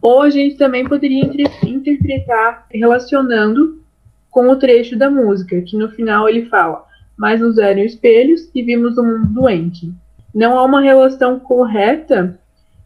Ou 0.00 0.22
a 0.22 0.30
gente 0.30 0.56
também 0.56 0.88
poderia 0.88 1.30
interpretar 1.62 2.66
relacionando 2.70 3.82
com 4.30 4.48
o 4.48 4.56
trecho 4.56 4.96
da 4.96 5.10
música, 5.10 5.60
que 5.60 5.76
no 5.76 5.90
final 5.90 6.26
ele 6.26 6.46
fala: 6.46 6.86
Mas 7.18 7.42
nos 7.42 7.58
eram 7.58 7.82
espelhos 7.82 8.48
e 8.54 8.62
vimos 8.62 8.96
o 8.96 9.04
mundo 9.04 9.28
doente. 9.28 9.92
Não 10.34 10.58
há 10.58 10.64
uma 10.64 10.80
relação 10.80 11.38
correta, 11.38 12.40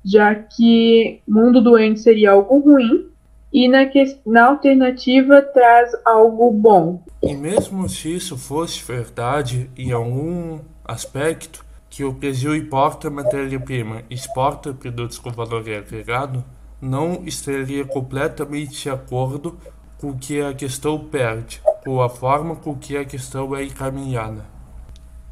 já 0.05 0.35
que 0.35 1.21
mundo 1.29 1.61
doente 1.61 2.01
seria 2.01 2.33
algo 2.33 2.59
ruim 2.59 3.12
e 3.53 3.69
na, 3.69 3.87
que, 3.87 4.19
na 4.27 4.47
alternativa 4.47 5.43
traz 5.43 5.93
algo 6.05 6.51
bom. 6.51 7.03
E 7.23 7.35
mesmo 7.35 7.89
se 7.89 8.17
isso 8.17 8.39
fosse 8.39 8.83
verdade 8.83 9.71
em 9.77 9.93
algum 9.93 10.59
aspecto, 10.85 11.65
que 11.91 12.05
o 12.05 12.13
Brasil 12.13 12.57
importa 12.57 13.11
matéria-prima, 13.11 14.03
exporta 14.09 14.73
produtos 14.73 15.19
com 15.19 15.31
valor 15.31 15.61
agregado, 15.61 16.43
não 16.81 17.23
estaria 17.27 17.85
completamente 17.85 18.83
de 18.83 18.91
acordo 18.91 19.59
com 19.99 20.09
o 20.09 20.19
que 20.19 20.41
a 20.41 20.55
questão 20.55 20.99
perde, 20.99 21.61
com 21.85 22.01
a 22.01 22.09
forma 22.09 22.57
com 22.57 22.75
que 22.75 22.97
a 22.97 23.05
questão 23.05 23.55
é 23.55 23.65
encaminhada. 23.65 24.45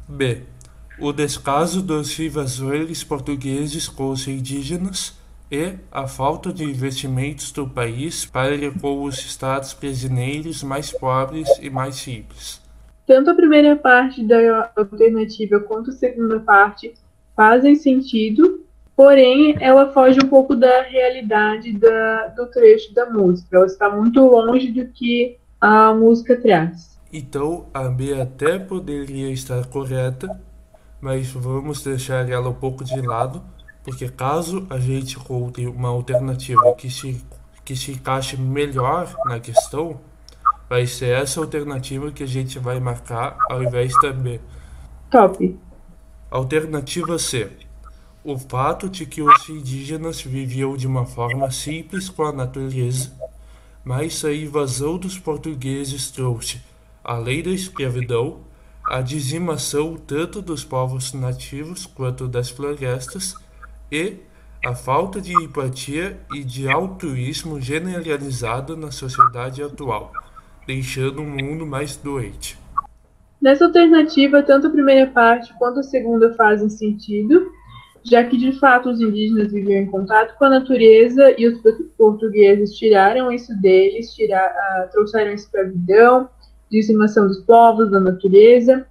B. 0.07 0.43
O 0.99 1.11
descaso 1.11 1.81
dos 1.81 2.17
invasores 2.19 3.03
portugueses 3.03 3.89
com 3.89 4.11
os 4.11 4.27
indígenas 4.27 5.19
e 5.51 5.73
a 5.91 6.07
falta 6.07 6.53
de 6.53 6.63
investimentos 6.63 7.51
do 7.51 7.67
país 7.67 8.25
para 8.25 8.71
com 8.79 9.03
os 9.03 9.19
estados 9.19 9.73
brasileiros 9.73 10.63
mais 10.63 10.91
pobres 10.93 11.49
e 11.61 11.69
mais 11.69 11.95
simples. 11.95 12.61
Tanto 13.05 13.31
a 13.31 13.35
primeira 13.35 13.75
parte 13.75 14.23
da 14.23 14.71
alternativa 14.77 15.59
quanto 15.59 15.89
a 15.89 15.93
segunda 15.93 16.39
parte 16.39 16.93
fazem 17.35 17.75
sentido, 17.75 18.63
porém 18.95 19.57
ela 19.59 19.91
foge 19.91 20.19
um 20.23 20.29
pouco 20.29 20.55
da 20.55 20.83
realidade 20.83 21.73
da, 21.73 22.27
do 22.27 22.45
trecho 22.47 22.93
da 22.93 23.09
música. 23.09 23.57
Ela 23.57 23.65
está 23.65 23.89
muito 23.89 24.21
longe 24.21 24.71
do 24.71 24.85
que 24.87 25.37
a 25.59 25.93
música 25.93 26.39
traz. 26.39 26.97
Então 27.11 27.65
a 27.73 27.89
B 27.89 28.21
até 28.21 28.57
poderia 28.57 29.29
estar 29.31 29.65
correta, 29.65 30.29
mas 31.01 31.29
vamos 31.29 31.83
deixar 31.83 32.29
ela 32.29 32.49
um 32.49 32.53
pouco 32.53 32.85
de 32.85 33.01
lado 33.01 33.43
porque 33.83 34.09
caso 34.09 34.65
a 34.69 34.77
gente 34.77 35.17
encontre 35.17 35.67
uma 35.67 35.89
alternativa 35.89 36.73
que 36.73 36.89
se, 36.89 37.23
que 37.65 37.75
se 37.75 37.91
encaixe 37.91 38.37
melhor 38.37 39.13
na 39.25 39.39
questão, 39.39 39.99
vai 40.69 40.85
ser 40.85 41.09
essa 41.09 41.39
alternativa 41.39 42.11
que 42.11 42.23
a 42.23 42.27
gente 42.27 42.59
vai 42.59 42.79
marcar 42.79 43.37
ao 43.49 43.63
invés 43.63 43.91
da 44.01 44.13
B. 44.13 44.39
Top. 45.09 45.59
Alternativa 46.29 47.17
C. 47.17 47.51
O 48.23 48.37
fato 48.37 48.87
de 48.87 49.05
que 49.05 49.21
os 49.21 49.49
indígenas 49.49 50.21
viviam 50.21 50.77
de 50.77 50.85
uma 50.85 51.05
forma 51.05 51.49
simples 51.49 52.07
com 52.07 52.23
a 52.23 52.31
natureza, 52.31 53.11
mas 53.83 54.23
a 54.23 54.31
invasão 54.31 54.97
dos 54.97 55.17
portugueses 55.17 56.11
trouxe, 56.11 56.61
além 57.03 57.41
da 57.41 57.49
escravidão, 57.49 58.41
a 58.87 59.01
dizimação 59.01 59.95
tanto 59.95 60.41
dos 60.41 60.63
povos 60.63 61.13
nativos 61.13 61.85
quanto 61.85 62.27
das 62.27 62.49
florestas 62.49 63.35
e 63.91 64.15
a 64.63 64.75
falta 64.75 65.19
de 65.19 65.33
empatia 65.33 66.17
e 66.33 66.43
de 66.43 66.69
altruísmo 66.69 67.59
generalizado 67.59 68.77
na 68.77 68.91
sociedade 68.91 69.61
atual, 69.61 70.11
deixando 70.67 71.21
um 71.21 71.29
mundo 71.29 71.65
mais 71.65 71.97
doente. 71.97 72.59
Nessa 73.41 73.65
alternativa, 73.65 74.43
tanto 74.43 74.67
a 74.67 74.69
primeira 74.69 75.07
parte 75.07 75.51
quanto 75.57 75.79
a 75.79 75.83
segunda 75.83 76.31
fazem 76.35 76.69
sentido, 76.69 77.51
já 78.03 78.23
que 78.23 78.37
de 78.37 78.51
fato 78.59 78.89
os 78.89 79.01
indígenas 79.01 79.51
viviam 79.51 79.81
em 79.81 79.87
contato 79.87 80.37
com 80.37 80.45
a 80.45 80.49
natureza 80.49 81.33
e 81.37 81.47
os 81.47 81.59
portugueses 81.97 82.75
tiraram 82.77 83.31
isso 83.31 83.53
deles, 83.59 84.13
tirar, 84.13 84.47
uh, 84.47 84.91
trouxeram 84.91 85.31
escravidão, 85.31 86.29
dizimação 86.69 87.27
dos 87.27 87.41
povos, 87.41 87.89
da 87.89 87.99
natureza. 87.99 88.85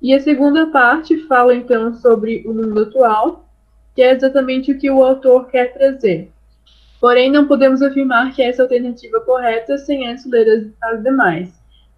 E 0.00 0.12
a 0.12 0.20
segunda 0.20 0.66
parte 0.66 1.16
fala 1.28 1.54
então 1.54 1.94
sobre 1.94 2.42
o 2.44 2.52
mundo 2.52 2.82
atual, 2.82 3.48
que 3.94 4.02
é 4.02 4.12
exatamente 4.12 4.72
o 4.72 4.78
que 4.78 4.90
o 4.90 5.02
autor 5.02 5.48
quer 5.48 5.72
trazer. 5.72 6.30
Porém, 7.00 7.30
não 7.30 7.48
podemos 7.48 7.82
afirmar 7.82 8.32
que 8.32 8.42
é 8.42 8.48
essa 8.48 8.62
alternativa 8.62 9.20
correta 9.20 9.76
sem 9.78 10.06
antes 10.06 10.24
ler 10.26 10.48
as, 10.82 10.92
as 10.92 11.02
demais, 11.02 11.48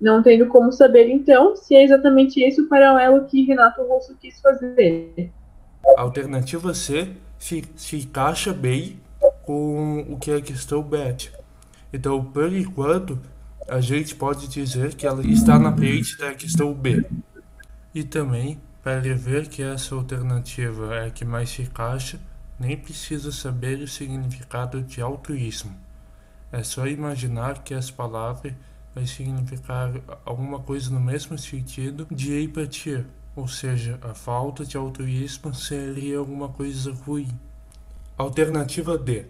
não 0.01 0.23
tendo 0.23 0.47
como 0.47 0.73
saber, 0.73 1.09
então, 1.09 1.55
se 1.55 1.75
é 1.75 1.85
exatamente 1.85 2.41
esse 2.43 2.61
o 2.61 2.69
paralelo 2.69 3.25
que 3.27 3.45
Renato 3.45 3.83
Russo 3.83 4.17
quis 4.21 4.41
fazer. 4.41 5.31
A 5.97 6.01
alternativa 6.01 6.73
C 6.73 7.09
se, 7.39 7.63
se 7.77 7.99
encaixa 7.99 8.53
bem 8.53 8.99
com 9.43 10.07
o 10.09 10.19
que 10.19 10.31
a 10.31 10.41
questão 10.41 10.83
BET. 10.83 11.31
Então, 11.93 12.25
por 12.25 12.53
enquanto, 12.53 13.21
a 13.69 13.81
gente 13.81 14.15
pode 14.15 14.49
dizer 14.49 14.95
que 14.95 15.07
ela 15.07 15.23
está 15.25 15.59
na 15.59 15.75
frente 15.75 16.17
da 16.19 16.35
questão 16.35 16.73
B. 16.73 17.05
E 17.95 18.03
também 18.03 18.59
para 18.85 19.01
ver 19.01 19.49
que 19.49 19.63
essa 19.63 19.95
alternativa 19.95 20.95
é 20.95 21.07
a 21.07 21.11
que 21.11 21.25
mais 21.25 21.49
se 21.49 21.63
encaixa, 21.63 22.21
nem 22.61 22.77
precisa 22.77 23.33
saber 23.33 23.79
o 23.79 23.89
significado 23.89 24.83
de 24.83 25.01
altruísmo. 25.01 25.75
É 26.53 26.63
só 26.63 26.87
imaginar 26.87 27.65
que 27.65 27.73
as 27.73 27.91
palavras 27.91 28.53
vai 28.95 29.07
significar 29.07 29.91
alguma 30.27 30.61
coisa 30.61 30.91
no 30.91 31.01
mesmo 31.01 31.39
sentido 31.39 32.07
de 32.11 32.39
empatia, 32.45 33.07
ou 33.35 33.49
seja, 33.49 33.99
a 34.03 34.13
falta 34.13 34.67
de 34.67 34.77
altruísmo 34.77 35.55
seria 35.55 36.19
alguma 36.19 36.51
coisa 36.51 36.93
ruim. 36.93 37.29
Alternativa 38.19 38.99
D. 38.99 39.25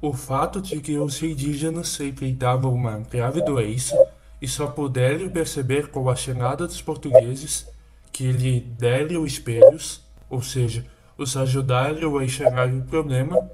O 0.00 0.12
fato 0.12 0.62
de 0.62 0.80
que 0.80 0.96
os 0.96 1.20
indígenas 1.20 1.88
sempre 1.88 2.32
davam 2.32 2.72
uma 2.72 2.98
grave 2.98 3.42
doença 3.42 3.96
e 4.40 4.46
só 4.46 4.68
puderam 4.68 5.28
perceber 5.30 5.88
com 5.88 6.08
a 6.08 6.14
chegada 6.14 6.64
dos 6.64 6.80
portugueses 6.80 7.73
que 8.14 8.30
lhe 8.30 8.60
deram 8.60 9.26
espelhos, 9.26 10.00
ou 10.30 10.40
seja, 10.40 10.86
os 11.18 11.36
ajudaram 11.36 12.16
a 12.16 12.24
enxergar 12.24 12.72
o 12.72 12.82
problema, 12.82 13.50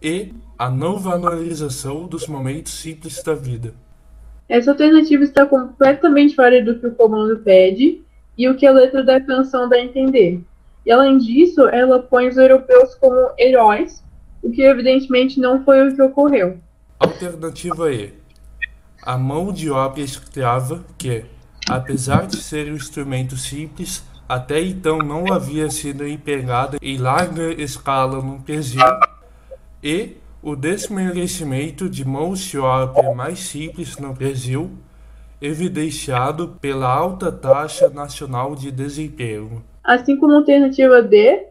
e 0.00 0.32
a 0.56 0.70
não 0.70 0.98
valorização 0.98 2.06
dos 2.06 2.28
momentos 2.28 2.72
simples 2.72 3.20
da 3.24 3.34
vida. 3.34 3.74
Essa 4.48 4.70
alternativa 4.70 5.24
está 5.24 5.44
completamente 5.44 6.36
fora 6.36 6.62
do 6.62 6.78
que 6.78 6.86
o 6.86 6.94
comando 6.94 7.40
pede 7.40 8.02
e 8.38 8.48
o 8.48 8.56
que 8.56 8.64
a 8.64 8.72
letra 8.72 9.02
da 9.02 9.20
canção 9.20 9.68
dá 9.68 9.76
a 9.76 9.82
entender. 9.82 10.40
E 10.86 10.92
além 10.92 11.18
disso, 11.18 11.66
ela 11.68 11.98
põe 11.98 12.28
os 12.28 12.36
europeus 12.36 12.94
como 12.94 13.32
heróis, 13.36 14.04
o 14.40 14.50
que 14.50 14.62
evidentemente 14.62 15.40
não 15.40 15.64
foi 15.64 15.88
o 15.88 15.96
que 15.96 16.02
ocorreu. 16.02 16.58
Alternativa 17.00 17.92
E. 17.92 18.12
A 19.02 19.18
mão 19.18 19.52
de 19.52 19.70
obra 19.70 20.02
escrava 20.02 20.84
que, 20.96 21.24
apesar 21.68 22.26
de 22.26 22.36
ser 22.36 22.70
um 22.70 22.76
instrumento 22.76 23.36
simples, 23.36 24.04
até 24.28 24.60
então 24.60 24.98
não 24.98 25.32
havia 25.32 25.70
sido 25.70 26.06
empregada 26.06 26.78
em 26.80 26.96
larga 26.98 27.52
escala 27.60 28.22
no 28.22 28.38
Brasil, 28.38 28.80
e 29.82 30.16
o 30.42 30.54
desmerecimento 30.54 31.88
de 31.88 32.06
mãos 32.06 32.40
de 32.40 32.58
obra 32.58 33.14
mais 33.14 33.40
simples 33.40 33.96
no 33.98 34.12
Brasil, 34.12 34.70
evidenciado 35.40 36.56
pela 36.60 36.88
alta 36.88 37.30
taxa 37.30 37.88
nacional 37.90 38.54
de 38.54 38.70
desemprego. 38.70 39.62
Assim 39.82 40.16
como 40.16 40.32
a 40.32 40.36
alternativa 40.36 41.02
D, 41.02 41.46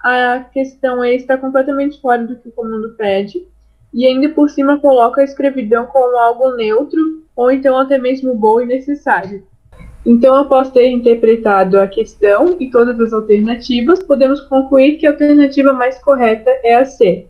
a 0.00 0.40
questão 0.52 1.04
E 1.04 1.16
está 1.16 1.36
completamente 1.36 2.00
fora 2.00 2.26
do 2.26 2.36
que 2.36 2.52
o 2.56 2.64
mundo 2.64 2.94
pede, 2.96 3.46
e 3.92 4.06
ainda 4.06 4.28
por 4.30 4.50
cima 4.50 4.78
coloca 4.78 5.20
a 5.20 5.24
escravidão 5.24 5.86
como 5.86 6.16
algo 6.18 6.56
neutro 6.56 7.24
ou 7.36 7.50
então 7.50 7.78
até 7.78 7.98
mesmo 7.98 8.34
bom 8.34 8.60
e 8.60 8.66
necessário. 8.66 9.46
Então, 10.06 10.34
após 10.34 10.70
ter 10.70 10.90
interpretado 10.90 11.80
a 11.80 11.88
questão 11.88 12.60
e 12.60 12.70
todas 12.70 13.00
as 13.00 13.14
alternativas, 13.14 14.02
podemos 14.02 14.38
concluir 14.42 14.98
que 14.98 15.06
a 15.06 15.12
alternativa 15.12 15.72
mais 15.72 15.98
correta 16.02 16.50
é 16.62 16.74
a 16.74 16.84
C. 16.84 17.26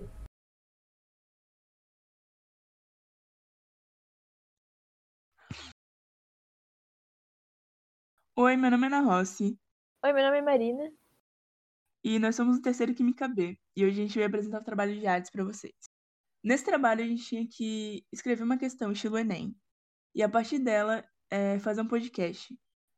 Oi, 8.37 8.56
meu 8.56 8.72
nome 8.72 8.84
é 8.84 8.87
Ana 8.88 9.00
Rossi. 9.02 9.56
Oi, 10.04 10.12
meu 10.12 10.24
nome 10.24 10.38
é 10.38 10.42
Marina. 10.42 10.92
E 12.02 12.18
nós 12.18 12.34
somos 12.34 12.58
o 12.58 12.62
terceiro 12.62 12.92
Química 12.92 13.28
B. 13.28 13.56
E 13.76 13.84
hoje 13.84 14.00
a 14.00 14.04
gente 14.04 14.18
vai 14.18 14.26
apresentar 14.26 14.60
o 14.60 14.64
trabalho 14.64 14.98
de 14.98 15.06
artes 15.06 15.30
para 15.30 15.44
vocês. 15.44 15.74
Nesse 16.42 16.64
trabalho 16.64 17.04
a 17.04 17.06
gente 17.06 17.24
tinha 17.24 17.46
que 17.46 18.04
escrever 18.12 18.42
uma 18.42 18.58
questão 18.58 18.90
estilo 18.90 19.16
Enem. 19.16 19.54
E 20.12 20.24
a 20.24 20.28
partir 20.28 20.58
dela, 20.58 21.04
é, 21.30 21.58
fazer 21.60 21.80
um 21.80 21.88
podcast 21.88 22.52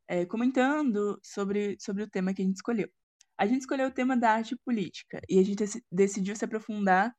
é, 0.08 0.24
comentando 0.26 1.18
sobre, 1.22 1.76
sobre 1.80 2.02
o 2.02 2.10
tema 2.10 2.34
que 2.34 2.42
a 2.42 2.44
gente 2.44 2.56
escolheu. 2.56 2.88
A 3.38 3.46
gente 3.46 3.60
escolheu 3.60 3.88
o 3.88 3.92
tema 3.92 4.16
da 4.16 4.30
arte 4.30 4.56
política 4.64 5.20
e 5.28 5.38
a 5.38 5.42
gente 5.42 5.64
decidiu 5.90 6.34
se 6.34 6.44
aprofundar 6.44 7.14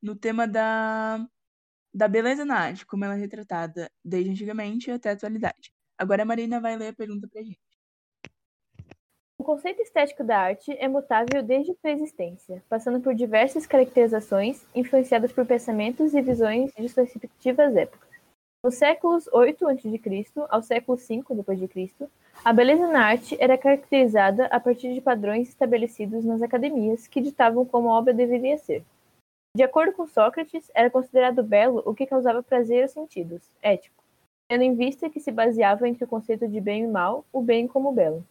no 0.00 0.14
tema 0.14 0.46
da, 0.46 1.26
da 1.92 2.06
beleza 2.08 2.44
na 2.44 2.56
arte, 2.56 2.86
como 2.86 3.04
ela 3.04 3.14
é 3.16 3.18
retratada 3.18 3.90
desde 4.04 4.30
antigamente 4.30 4.90
até 4.90 5.10
a 5.10 5.12
atualidade. 5.12 5.72
Agora 5.96 6.22
a 6.22 6.26
Marina 6.26 6.60
vai 6.60 6.76
ler 6.76 6.88
a 6.88 6.94
pergunta 6.94 7.26
pra 7.28 7.42
gente. 7.42 7.58
O 9.36 9.44
conceito 9.44 9.80
estético 9.80 10.24
da 10.24 10.36
arte 10.38 10.72
é 10.78 10.88
mutável 10.88 11.42
desde 11.42 11.74
sua 11.80 11.90
existência, 11.90 12.62
passando 12.68 13.00
por 13.00 13.14
diversas 13.14 13.66
caracterizações 13.66 14.66
influenciadas 14.74 15.32
por 15.32 15.46
pensamentos 15.46 16.12
e 16.12 16.20
visões 16.20 16.72
de 16.72 16.88
suas 16.88 17.12
respectivas 17.12 17.74
épocas. 17.76 18.07
Nos 18.64 18.74
séculos 18.74 19.28
8 19.32 19.68
a.C. 19.68 20.24
ao 20.48 20.60
século 20.60 20.98
5 20.98 21.32
d.C., 21.32 22.08
a 22.44 22.52
beleza 22.52 22.88
na 22.88 23.06
arte 23.06 23.36
era 23.38 23.56
caracterizada 23.56 24.46
a 24.46 24.58
partir 24.58 24.92
de 24.92 25.00
padrões 25.00 25.48
estabelecidos 25.48 26.24
nas 26.24 26.42
academias 26.42 27.06
que 27.06 27.20
ditavam 27.20 27.64
como 27.64 27.88
a 27.88 27.96
obra 27.96 28.12
deveria 28.12 28.58
ser. 28.58 28.84
De 29.56 29.62
acordo 29.62 29.92
com 29.92 30.08
Sócrates, 30.08 30.68
era 30.74 30.90
considerado 30.90 31.40
belo 31.40 31.84
o 31.86 31.94
que 31.94 32.04
causava 32.04 32.42
prazer 32.42 32.82
aos 32.82 32.90
sentidos, 32.90 33.48
ético, 33.62 34.02
tendo 34.50 34.64
em 34.64 34.74
vista 34.74 35.08
que 35.08 35.20
se 35.20 35.30
baseava 35.30 35.88
entre 35.88 36.02
o 36.02 36.08
conceito 36.08 36.48
de 36.48 36.60
bem 36.60 36.82
e 36.82 36.88
mal, 36.88 37.24
o 37.32 37.40
bem 37.40 37.68
como 37.68 37.92
belo. 37.92 38.26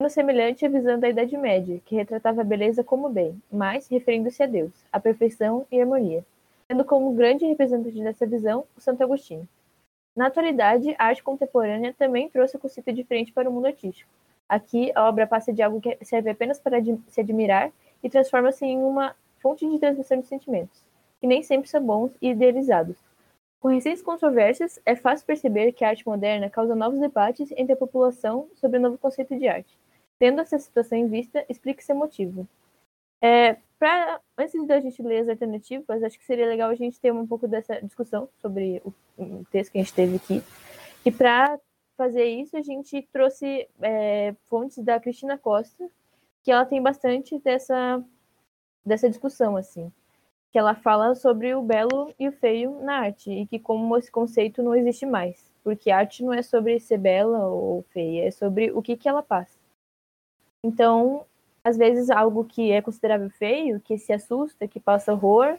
Sendo 0.00 0.10
semelhante 0.10 0.64
à 0.64 0.68
visão 0.70 0.98
da 0.98 1.10
Idade 1.10 1.36
Média, 1.36 1.78
que 1.84 1.94
retratava 1.94 2.40
a 2.40 2.44
beleza 2.44 2.82
como 2.82 3.10
bem, 3.10 3.38
mas 3.52 3.86
referindo-se 3.86 4.42
a 4.42 4.46
Deus, 4.46 4.72
a 4.90 4.98
perfeição 4.98 5.66
e 5.70 5.78
harmonia, 5.78 6.24
tendo 6.66 6.86
como 6.86 7.12
grande 7.12 7.44
representante 7.44 8.02
dessa 8.02 8.26
visão 8.26 8.64
o 8.74 8.80
Santo 8.80 9.02
Agostinho. 9.02 9.46
Na 10.18 10.26
atualidade, 10.26 10.96
a 10.98 11.04
arte 11.04 11.22
contemporânea 11.22 11.94
também 11.96 12.28
trouxe 12.28 12.56
um 12.56 12.60
conceito 12.60 12.92
diferente 12.92 13.32
para 13.32 13.48
o 13.48 13.52
mundo 13.52 13.68
artístico. 13.68 14.10
Aqui, 14.48 14.90
a 14.92 15.08
obra 15.08 15.28
passa 15.28 15.52
de 15.52 15.62
algo 15.62 15.80
que 15.80 15.96
serve 16.02 16.28
apenas 16.28 16.58
para 16.58 16.82
se 17.06 17.20
admirar 17.20 17.70
e 18.02 18.10
transforma-se 18.10 18.66
em 18.66 18.82
uma 18.82 19.14
fonte 19.38 19.64
de 19.70 19.78
transmissão 19.78 20.18
de 20.18 20.26
sentimentos, 20.26 20.84
que 21.20 21.26
nem 21.28 21.40
sempre 21.44 21.68
são 21.70 21.80
bons 21.80 22.16
e 22.20 22.30
idealizados. 22.30 22.96
Com 23.60 23.68
recentes 23.68 24.02
controvérsias, 24.02 24.80
é 24.84 24.96
fácil 24.96 25.24
perceber 25.24 25.70
que 25.70 25.84
a 25.84 25.90
arte 25.90 26.04
moderna 26.04 26.50
causa 26.50 26.74
novos 26.74 26.98
debates 26.98 27.52
entre 27.52 27.74
a 27.74 27.76
população 27.76 28.48
sobre 28.54 28.80
o 28.80 28.82
novo 28.82 28.98
conceito 28.98 29.38
de 29.38 29.46
arte. 29.46 29.78
Tendo 30.18 30.40
essa 30.40 30.58
situação 30.58 30.98
em 30.98 31.06
vista, 31.06 31.46
explique 31.48 31.84
seu 31.84 31.94
motivo. 31.94 32.44
É, 33.22 33.58
pra, 33.78 34.20
antes 34.36 34.66
da 34.66 34.80
gente 34.80 35.02
ler 35.02 35.20
as 35.20 35.28
alternativas, 35.28 36.02
acho 36.02 36.18
que 36.18 36.24
seria 36.24 36.46
legal 36.46 36.70
a 36.70 36.74
gente 36.74 37.00
ter 37.00 37.12
um 37.12 37.26
pouco 37.26 37.46
dessa 37.46 37.80
discussão 37.80 38.28
sobre 38.38 38.82
o, 38.84 38.92
o 39.16 39.44
texto 39.50 39.72
que 39.72 39.78
a 39.78 39.82
gente 39.82 39.94
teve 39.94 40.16
aqui. 40.16 40.42
E 41.04 41.10
para 41.10 41.58
fazer 41.96 42.24
isso, 42.24 42.56
a 42.56 42.62
gente 42.62 43.02
trouxe 43.12 43.68
é, 43.80 44.34
fontes 44.44 44.78
da 44.84 45.00
Cristina 45.00 45.38
Costa, 45.38 45.88
que 46.42 46.50
ela 46.52 46.64
tem 46.64 46.82
bastante 46.82 47.38
dessa, 47.40 48.02
dessa 48.84 49.08
discussão, 49.08 49.56
assim. 49.56 49.92
Que 50.50 50.58
ela 50.58 50.74
fala 50.74 51.14
sobre 51.14 51.54
o 51.54 51.62
belo 51.62 52.14
e 52.18 52.28
o 52.28 52.32
feio 52.32 52.80
na 52.82 52.98
arte, 53.00 53.30
e 53.30 53.46
que 53.46 53.58
como 53.58 53.96
esse 53.96 54.10
conceito 54.10 54.62
não 54.62 54.74
existe 54.74 55.04
mais. 55.04 55.52
Porque 55.62 55.90
arte 55.90 56.24
não 56.24 56.32
é 56.32 56.42
sobre 56.42 56.80
ser 56.80 56.98
bela 56.98 57.46
ou 57.48 57.82
feia, 57.90 58.28
é 58.28 58.30
sobre 58.30 58.70
o 58.70 58.80
que, 58.80 58.96
que 58.96 59.08
ela 59.08 59.22
passa. 59.22 59.58
Então, 60.64 61.26
às 61.62 61.76
vezes 61.76 62.10
algo 62.10 62.44
que 62.44 62.70
é 62.70 62.80
considerável 62.80 63.30
feio, 63.30 63.80
que 63.80 63.98
se 63.98 64.12
assusta, 64.12 64.68
que 64.68 64.80
passa 64.80 65.12
horror, 65.12 65.58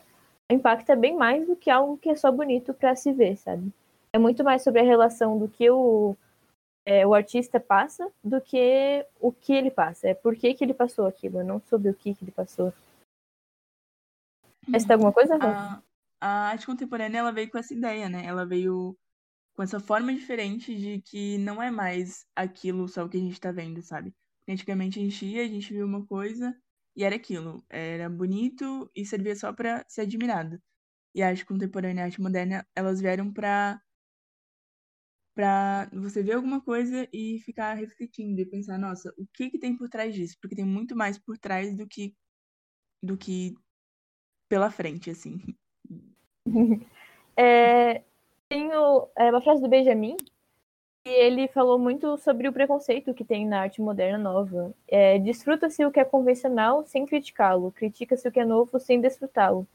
impacta 0.49 0.95
bem 0.95 1.15
mais 1.15 1.45
do 1.47 1.55
que 1.55 1.69
algo 1.69 1.97
que 1.97 2.09
é 2.09 2.15
só 2.15 2.31
bonito 2.31 2.73
para 2.73 2.95
se 2.95 3.11
ver, 3.11 3.37
sabe? 3.37 3.71
É 4.11 4.17
muito 4.17 4.43
mais 4.43 4.63
sobre 4.63 4.81
a 4.81 4.83
relação 4.83 5.37
do 5.37 5.47
que 5.47 5.69
o, 5.69 6.15
é, 6.85 7.05
o 7.05 7.13
artista 7.13 7.59
passa 7.59 8.11
do 8.23 8.41
que 8.41 9.05
o 9.19 9.31
que 9.31 9.53
ele 9.53 9.69
passa. 9.69 10.09
É 10.09 10.13
por 10.13 10.35
que, 10.35 10.53
que 10.53 10.63
ele 10.63 10.73
passou 10.73 11.05
aquilo, 11.05 11.43
não 11.43 11.61
sobre 11.61 11.89
o 11.89 11.93
que, 11.93 12.15
que 12.15 12.23
ele 12.23 12.31
passou. 12.31 12.73
Mas 14.67 14.85
tem 14.85 14.93
alguma 14.93 15.13
coisa? 15.13 15.35
A, 15.35 15.81
a 16.19 16.49
arte 16.49 16.65
contemporânea 16.65 17.19
ela 17.19 17.31
veio 17.31 17.49
com 17.51 17.57
essa 17.57 17.73
ideia, 17.73 18.09
né? 18.09 18.25
Ela 18.25 18.45
veio 18.45 18.97
com 19.55 19.63
essa 19.63 19.79
forma 19.79 20.13
diferente 20.13 20.75
de 20.75 21.01
que 21.01 21.37
não 21.37 21.61
é 21.61 21.69
mais 21.69 22.25
aquilo 22.35 22.87
só 22.87 23.05
o 23.05 23.09
que 23.09 23.17
a 23.17 23.19
gente 23.19 23.39
tá 23.39 23.51
vendo, 23.51 23.81
sabe? 23.81 24.13
Antigamente 24.49 24.99
a 24.99 25.03
gente 25.03 25.25
ia, 25.25 25.43
a 25.43 25.47
gente 25.47 25.71
via 25.71 25.85
uma 25.85 26.05
coisa 26.05 26.55
e 26.95 27.03
era 27.03 27.15
aquilo. 27.15 27.63
Era 27.69 28.09
bonito 28.09 28.89
e 28.95 29.05
servia 29.05 29.35
só 29.35 29.53
para 29.53 29.85
ser 29.87 30.01
admirado. 30.01 30.59
E 31.13 31.21
a 31.21 31.27
arte 31.29 31.45
contemporânea 31.45 32.03
a 32.03 32.05
arte 32.07 32.21
moderna, 32.21 32.67
elas 32.75 32.99
vieram 32.99 33.31
para 33.31 33.79
para 35.35 35.89
você 35.93 36.21
ver 36.21 36.33
alguma 36.33 36.61
coisa 36.61 37.07
e 37.13 37.39
ficar 37.45 37.73
refletindo 37.75 38.41
e 38.41 38.45
pensar, 38.45 38.77
nossa, 38.77 39.13
o 39.17 39.25
que 39.33 39.49
que 39.49 39.57
tem 39.59 39.77
por 39.77 39.87
trás 39.87 40.13
disso? 40.13 40.35
Porque 40.41 40.55
tem 40.55 40.65
muito 40.65 40.95
mais 40.97 41.17
por 41.17 41.37
trás 41.37 41.77
do 41.77 41.87
que 41.87 42.13
do 43.01 43.15
que 43.17 43.55
pela 44.49 44.71
frente, 44.71 45.09
assim. 45.09 45.39
É, 47.41 48.03
tenho 48.49 49.07
é, 49.17 49.29
uma 49.29 49.41
frase 49.41 49.61
do 49.61 49.69
Benjamin 49.69 50.17
ele 51.11 51.47
falou 51.47 51.79
muito 51.79 52.17
sobre 52.17 52.47
o 52.47 52.53
preconceito 52.53 53.13
que 53.13 53.23
tem 53.23 53.47
na 53.47 53.61
arte 53.61 53.81
moderna 53.81 54.17
nova. 54.17 54.73
É, 54.87 55.19
Desfruta-se 55.19 55.83
o 55.85 55.91
que 55.91 55.99
é 55.99 56.05
convencional 56.05 56.83
sem 56.85 57.05
criticá-lo, 57.05 57.71
critica-se 57.71 58.27
o 58.27 58.31
que 58.31 58.39
é 58.39 58.45
novo 58.45 58.79
sem 58.79 58.99
desfrutá-lo. 58.99 59.67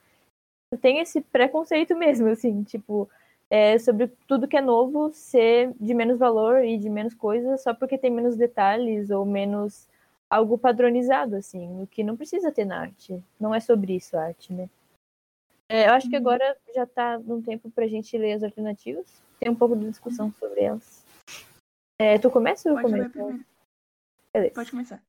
Tem 0.80 0.98
esse 0.98 1.20
preconceito 1.20 1.96
mesmo, 1.96 2.28
assim, 2.28 2.62
tipo, 2.64 3.08
é, 3.50 3.78
sobre 3.78 4.08
tudo 4.26 4.48
que 4.48 4.56
é 4.56 4.60
novo 4.60 5.12
ser 5.12 5.72
de 5.80 5.94
menos 5.94 6.18
valor 6.18 6.64
e 6.64 6.76
de 6.76 6.90
menos 6.90 7.14
coisa 7.14 7.56
só 7.58 7.72
porque 7.72 7.98
tem 7.98 8.10
menos 8.10 8.36
detalhes 8.36 9.10
ou 9.10 9.24
menos 9.24 9.88
algo 10.28 10.58
padronizado, 10.58 11.36
assim, 11.36 11.82
o 11.82 11.86
que 11.86 12.02
não 12.02 12.16
precisa 12.16 12.50
ter 12.50 12.64
na 12.64 12.80
arte. 12.80 13.22
Não 13.38 13.54
é 13.54 13.60
sobre 13.60 13.94
isso 13.94 14.16
a 14.16 14.24
arte, 14.24 14.52
né? 14.52 14.68
É, 15.68 15.88
eu 15.88 15.92
acho 15.92 16.10
que 16.10 16.16
agora 16.16 16.56
já 16.74 16.86
tá 16.86 17.18
num 17.18 17.40
tempo 17.40 17.70
pra 17.70 17.86
gente 17.86 18.16
ler 18.18 18.32
as 18.32 18.42
alternativas. 18.42 19.06
Tem 19.38 19.50
um 19.50 19.54
pouco 19.54 19.76
de 19.76 19.88
discussão 19.88 20.32
sobre 20.32 20.62
elas. 20.62 21.03
É, 21.98 22.18
tu 22.18 22.30
começa 22.30 22.68
ou 22.70 22.78
eu 22.78 22.82
Pode 22.82 23.12
começo? 23.12 23.44
Beleza. 24.32 24.54
Pode 24.54 24.70
começar. 24.70 25.02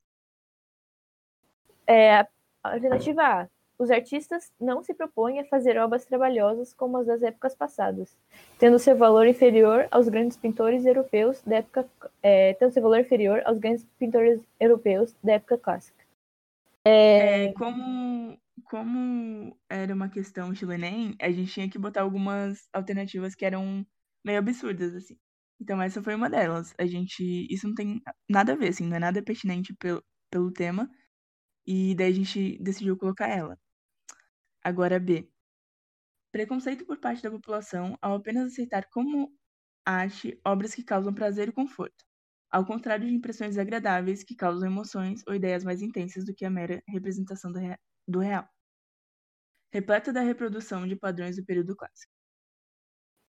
É, 1.88 2.28
alternativa 2.64 3.22
A. 3.24 3.50
Os 3.78 3.92
artistas 3.92 4.54
não 4.60 4.82
se 4.82 4.94
propõem 4.94 5.40
a 5.40 5.46
fazer 5.46 5.78
obras 5.78 6.06
trabalhosas 6.06 6.74
como 6.74 6.98
as 6.98 7.08
das 7.08 7.22
épocas 7.22 7.54
passadas, 7.54 8.18
tendo 8.58 8.80
seu 8.80 8.96
valor 8.96 9.28
inferior 9.28 9.86
aos 9.92 10.08
grandes 10.08 10.38
pintores 10.38 10.86
europeus 10.86 11.42
da 11.42 11.58
época, 11.58 11.86
é, 12.24 12.54
tendo 12.54 12.72
seu 12.72 12.82
valor 12.82 13.02
inferior 13.02 13.42
aos 13.44 13.58
grandes 13.58 13.86
pintores 14.00 14.42
europeus 14.60 15.14
da 15.22 15.34
época 15.34 15.58
clássica. 15.58 16.06
É, 16.86 17.52
como, 17.54 18.40
como 18.64 19.58
era 19.68 19.94
uma 19.94 20.08
questão 20.08 20.54
estilo 20.54 20.72
Enem, 20.72 21.16
a 21.20 21.30
gente 21.30 21.52
tinha 21.52 21.70
que 21.70 21.78
botar 21.78 22.02
algumas 22.02 22.70
alternativas 22.72 23.36
que 23.36 23.44
eram 23.44 23.86
meio 24.24 24.40
absurdas, 24.40 24.96
assim. 24.96 25.18
Então 25.66 25.82
essa 25.82 26.02
foi 26.04 26.16
uma 26.16 26.30
delas. 26.30 26.74
A 26.80 26.86
gente. 26.86 27.24
Isso 27.52 27.68
não 27.68 27.76
tem 27.76 28.02
nada 28.30 28.54
a 28.54 28.56
ver, 28.56 28.70
assim, 28.70 28.86
não 28.88 28.98
é 28.98 29.00
nada 29.00 29.24
pertinente 29.24 29.74
pelo, 29.76 30.04
pelo 30.32 30.52
tema. 30.52 30.90
E 31.68 31.96
daí 31.96 32.12
a 32.12 32.16
gente 32.16 32.58
decidiu 32.64 32.98
colocar 32.98 33.28
ela. 33.30 33.58
Agora 34.62 35.00
B. 35.00 35.32
Preconceito 36.32 36.86
por 36.86 37.00
parte 37.00 37.24
da 37.24 37.32
população 37.32 37.98
ao 38.02 38.16
apenas 38.18 38.52
aceitar 38.52 38.88
como 38.92 39.34
arte 39.86 40.40
obras 40.46 40.76
que 40.76 40.84
causam 40.84 41.14
prazer 41.14 41.50
e 41.50 41.52
conforto, 41.54 42.06
ao 42.52 42.66
contrário 42.66 43.08
de 43.08 43.14
impressões 43.16 43.52
desagradáveis 43.52 44.24
que 44.24 44.36
causam 44.36 44.68
emoções 44.70 45.24
ou 45.28 45.34
ideias 45.36 45.64
mais 45.64 45.82
intensas 45.82 46.26
do 46.26 46.34
que 46.36 46.46
a 46.46 46.50
mera 46.52 46.84
representação 46.88 47.52
do, 47.52 47.60
rea- 47.60 47.80
do 48.08 48.20
real. 48.20 48.48
Repleta 49.72 50.12
da 50.12 50.22
reprodução 50.22 50.88
de 50.88 50.96
padrões 50.96 51.36
do 51.36 51.46
período 51.46 51.76
clássico. 51.76 52.15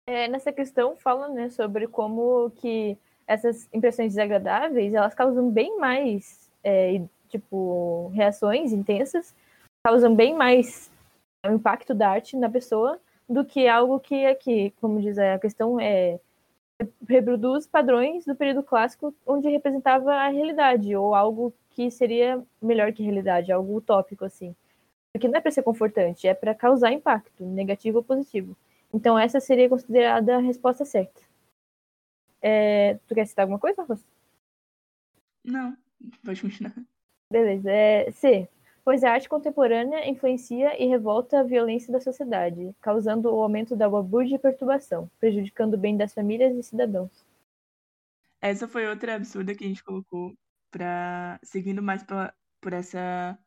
É, 0.09 0.29
nessa 0.29 0.53
questão 0.53 0.97
fala 0.97 1.29
né, 1.29 1.51
sobre 1.51 1.88
como 1.88 2.51
que 2.51 2.97
essas 3.27 3.69
impressões 3.73 4.12
desagradáveis 4.12 4.95
elas 4.95 5.14
causam 5.14 5.51
bem 5.51 5.77
mais 5.79 6.49
é, 6.62 7.03
tipo 7.29 8.09
reações 8.14 8.73
intensas, 8.73 9.35
causam 9.85 10.14
bem 10.14 10.33
mais 10.33 10.90
o 11.45 11.51
impacto 11.51 11.92
da 11.92 12.11
arte 12.11 12.37
na 12.37 12.49
pessoa 12.49 13.01
do 13.29 13.45
que 13.45 13.66
algo 13.66 13.99
que 13.99 14.25
aqui, 14.27 14.73
como 14.81 15.01
diz 15.01 15.19
a 15.19 15.38
questão, 15.40 15.81
é 15.81 16.21
reproduz 17.09 17.66
padrões 17.66 18.25
do 18.25 18.37
período 18.37 18.62
clássico 18.62 19.14
onde 19.27 19.49
representava 19.49 20.14
a 20.14 20.29
realidade 20.29 20.95
ou 20.95 21.14
algo 21.14 21.53
que 21.71 21.90
seria 21.90 22.42
melhor 22.61 22.92
que 22.92 23.03
a 23.03 23.05
realidade, 23.05 23.51
algo 23.51 23.77
utópico 23.77 24.25
assim. 24.25 24.55
Porque 25.12 25.27
não 25.27 25.38
é 25.38 25.40
para 25.40 25.51
ser 25.51 25.62
confortante, 25.62 26.29
é 26.29 26.35
para 26.35 26.55
causar 26.55 26.92
impacto, 26.92 27.45
negativo 27.45 27.99
ou 27.99 28.05
positivo. 28.05 28.57
Então 28.97 29.19
essa 29.19 29.39
seria 29.41 29.69
considerada 29.69 30.37
a 30.37 30.41
resposta 30.41 30.83
certa. 30.83 31.21
É, 32.41 32.95
tu 33.07 33.15
quer 33.15 33.27
citar 33.27 33.43
alguma 33.43 33.59
coisa, 33.59 33.83
Rosa? 33.83 34.03
Não, 35.45 35.77
pode 36.25 36.41
continuar. 36.41 36.75
Beleza. 37.31 37.71
É, 37.71 38.11
C. 38.11 38.49
Pois 38.83 39.05
a 39.05 39.11
arte 39.11 39.29
contemporânea 39.29 40.09
influencia 40.09 40.83
e 40.83 40.87
revolta 40.87 41.41
a 41.41 41.43
violência 41.43 41.93
da 41.93 42.01
sociedade, 42.01 42.75
causando 42.81 43.29
o 43.31 43.43
aumento 43.43 43.77
da 43.77 43.87
balbúrdia 43.87 44.37
e 44.37 44.39
perturbação, 44.39 45.11
prejudicando 45.21 45.75
o 45.75 45.79
bem 45.79 45.95
das 45.95 46.15
famílias 46.15 46.57
e 46.57 46.63
cidadãos. 46.63 47.11
Essa 48.41 48.67
foi 48.67 48.87
outra 48.87 49.17
absurda 49.17 49.55
que 49.55 49.65
a 49.65 49.69
gente 49.69 49.85
colocou 49.85 50.35
pra. 50.71 51.39
seguindo 51.43 51.83
mais 51.83 52.03
pela, 52.03 52.33
por 52.63 52.73
essa 52.73 53.39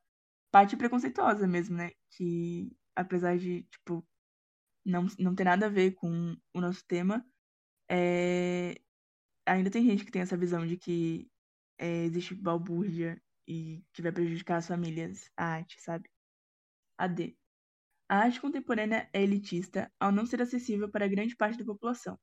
parte 0.51 0.77
preconceituosa 0.77 1.47
mesmo, 1.47 1.75
né? 1.75 1.89
Que 2.11 2.71
apesar 2.95 3.37
de, 3.37 3.63
tipo, 3.63 4.05
não, 4.89 5.07
não 5.17 5.35
ter 5.35 5.43
nada 5.43 5.67
a 5.67 5.69
ver 5.69 5.91
com 5.91 6.35
o 6.53 6.61
nosso 6.61 6.85
tema, 6.85 7.25
é, 7.89 8.75
ainda 9.45 9.69
tem 9.69 9.83
gente 9.85 10.05
que 10.05 10.11
tem 10.11 10.21
essa 10.21 10.37
visão 10.37 10.65
de 10.65 10.77
que 10.77 11.29
é, 11.77 12.03
existe 12.03 12.35
balbúrdia 12.35 13.21
e 13.47 13.83
que 13.93 14.01
vai 14.01 14.11
prejudicar 14.11 14.57
as 14.57 14.67
famílias, 14.67 15.29
a 15.35 15.45
arte, 15.45 15.81
sabe? 15.81 16.09
A 16.97 17.07
D. 17.07 17.35
A 18.07 18.17
arte 18.17 18.41
contemporânea 18.41 19.09
é 19.13 19.21
elitista 19.21 19.91
ao 19.99 20.11
não 20.11 20.25
ser 20.25 20.41
acessível 20.41 20.89
para 20.89 21.07
grande 21.07 21.35
parte 21.35 21.57
da 21.57 21.65
população, 21.65 22.17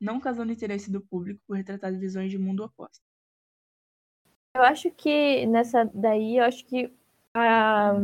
não 0.00 0.20
causando 0.20 0.52
interesse 0.52 0.90
do 0.90 1.00
público 1.00 1.40
por 1.46 1.56
retratar 1.56 1.96
visões 1.98 2.30
de 2.30 2.38
mundo 2.38 2.64
oposto. 2.64 3.02
Eu 4.56 4.62
acho 4.62 4.90
que 4.92 5.46
nessa 5.46 5.84
daí, 5.92 6.38
eu 6.38 6.44
acho 6.44 6.64
que 6.64 6.92
a 7.36 7.94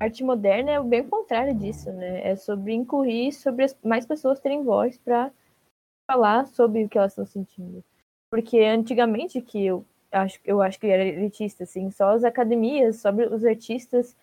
arte 0.00 0.24
moderna 0.24 0.70
é 0.70 0.82
bem 0.82 1.06
contrário 1.06 1.54
disso, 1.54 1.92
né? 1.92 2.26
É 2.26 2.34
sobre 2.34 2.72
incluir, 2.72 3.32
sobre 3.32 3.66
mais 3.84 4.06
pessoas 4.06 4.40
terem 4.40 4.64
voz 4.64 4.96
para 4.98 5.30
falar 6.10 6.46
sobre 6.46 6.84
o 6.84 6.88
que 6.88 6.96
elas 6.96 7.12
estão 7.12 7.26
sentindo. 7.26 7.84
Porque 8.30 8.60
antigamente 8.60 9.40
que 9.42 9.66
eu 9.66 9.84
acho, 10.10 10.40
eu 10.44 10.62
acho 10.62 10.80
que 10.80 10.86
era 10.86 11.04
elitista, 11.04 11.64
assim, 11.64 11.90
só 11.90 12.10
as 12.10 12.24
academias, 12.24 12.96
sobre 12.96 13.26
os 13.26 13.44
artistas 13.44 14.16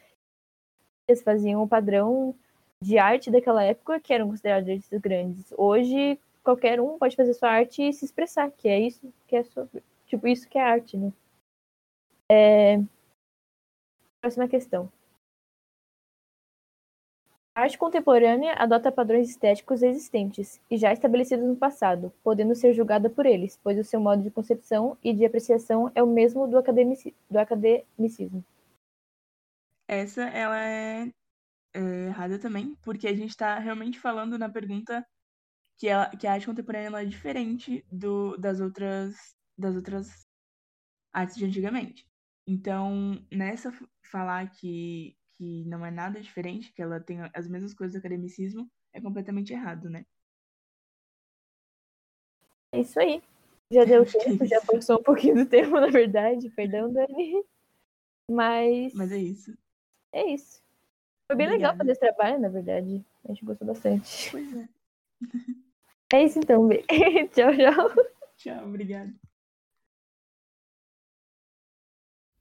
eles 1.07 1.21
faziam 1.23 1.63
o 1.63 1.67
padrão 1.67 2.35
de 2.83 2.97
arte 2.97 3.31
daquela 3.31 3.63
época 3.63 3.99
que 3.99 4.13
eram 4.13 4.27
considerados 4.27 4.67
artistas 4.67 4.99
grandes. 4.99 5.53
Hoje 5.57 6.19
qualquer 6.43 6.81
um 6.81 6.97
pode 6.97 7.15
fazer 7.15 7.33
sua 7.33 7.49
arte 7.49 7.81
e 7.81 7.93
se 7.93 8.05
expressar, 8.05 8.51
que 8.51 8.67
é 8.67 8.79
isso 8.79 9.13
que 9.27 9.35
é 9.35 9.43
sobre, 9.43 9.83
tipo 10.05 10.27
isso 10.27 10.47
que 10.49 10.57
é 10.57 10.61
arte, 10.61 10.97
né? 10.97 11.13
É... 12.29 12.77
Próxima 14.21 14.47
questão. 14.47 14.91
A 17.57 17.61
arte 17.61 17.75
contemporânea 17.75 18.53
adota 18.53 18.91
padrões 18.91 19.31
estéticos 19.31 19.81
existentes 19.81 20.61
e 20.69 20.77
já 20.77 20.93
estabelecidos 20.93 21.43
no 21.43 21.55
passado, 21.55 22.13
podendo 22.23 22.53
ser 22.53 22.71
julgada 22.71 23.09
por 23.09 23.25
eles, 23.25 23.59
pois 23.63 23.79
o 23.79 23.83
seu 23.83 23.99
modo 23.99 24.21
de 24.21 24.29
concepção 24.29 24.95
e 25.03 25.11
de 25.11 25.25
apreciação 25.25 25.91
é 25.95 26.03
o 26.03 26.05
mesmo 26.05 26.47
do, 26.47 26.55
academici- 26.55 27.15
do 27.27 27.39
academicismo. 27.39 28.45
Essa, 29.87 30.25
ela 30.25 30.63
é, 30.63 31.09
é 31.73 31.79
errada 32.05 32.37
também, 32.37 32.75
porque 32.83 33.07
a 33.07 33.15
gente 33.15 33.31
está 33.31 33.57
realmente 33.57 33.99
falando 33.99 34.37
na 34.37 34.49
pergunta 34.49 35.03
que, 35.79 35.87
ela, 35.87 36.11
que 36.11 36.27
a 36.27 36.33
arte 36.33 36.45
contemporânea 36.45 37.01
é 37.01 37.05
diferente 37.05 37.83
do, 37.91 38.37
das, 38.37 38.59
outras, 38.59 39.15
das 39.57 39.75
outras 39.75 40.27
artes 41.11 41.35
de 41.35 41.45
antigamente. 41.45 42.05
Então, 42.45 43.19
nessa 43.31 43.73
falar 44.11 44.51
que, 44.51 45.16
que 45.37 45.63
não 45.65 45.85
é 45.85 45.91
nada 45.91 46.19
diferente, 46.19 46.73
que 46.73 46.81
ela 46.81 46.99
tem 46.99 47.19
as 47.33 47.47
mesmas 47.47 47.73
coisas 47.73 47.93
do 47.93 47.99
academicismo, 47.99 48.69
é 48.93 48.99
completamente 48.99 49.53
errado, 49.53 49.89
né? 49.89 50.05
É 52.71 52.81
isso 52.81 52.99
aí. 52.99 53.21
Já 53.71 53.85
deu 53.85 54.03
é 54.03 54.05
tempo, 54.05 54.45
já 54.45 54.57
isso. 54.57 54.67
passou 54.67 54.99
um 54.99 55.03
pouquinho 55.03 55.35
do 55.35 55.45
tempo, 55.49 55.79
na 55.79 55.87
verdade. 55.89 56.49
Perdão, 56.51 56.91
Dani. 56.91 57.43
Mas 58.29 58.93
Mas 58.93 59.11
é 59.11 59.17
isso. 59.17 59.57
é 60.11 60.25
isso. 60.33 60.61
Foi 61.27 61.35
bem 61.35 61.47
legal 61.47 61.73
Obrigada. 61.73 61.77
fazer 61.77 61.91
esse 61.91 61.99
trabalho, 61.99 62.39
na 62.39 62.49
verdade. 62.49 63.05
A 63.25 63.27
gente 63.29 63.45
gostou 63.45 63.67
bastante. 63.67 64.31
Pois 64.31 64.53
é. 64.55 64.69
É 66.13 66.23
isso 66.23 66.39
então, 66.39 66.65
Bê. 66.65 66.85
tchau, 67.35 67.51
tchau. 67.53 68.05
Tchau, 68.37 68.65
obrigada. 68.65 69.13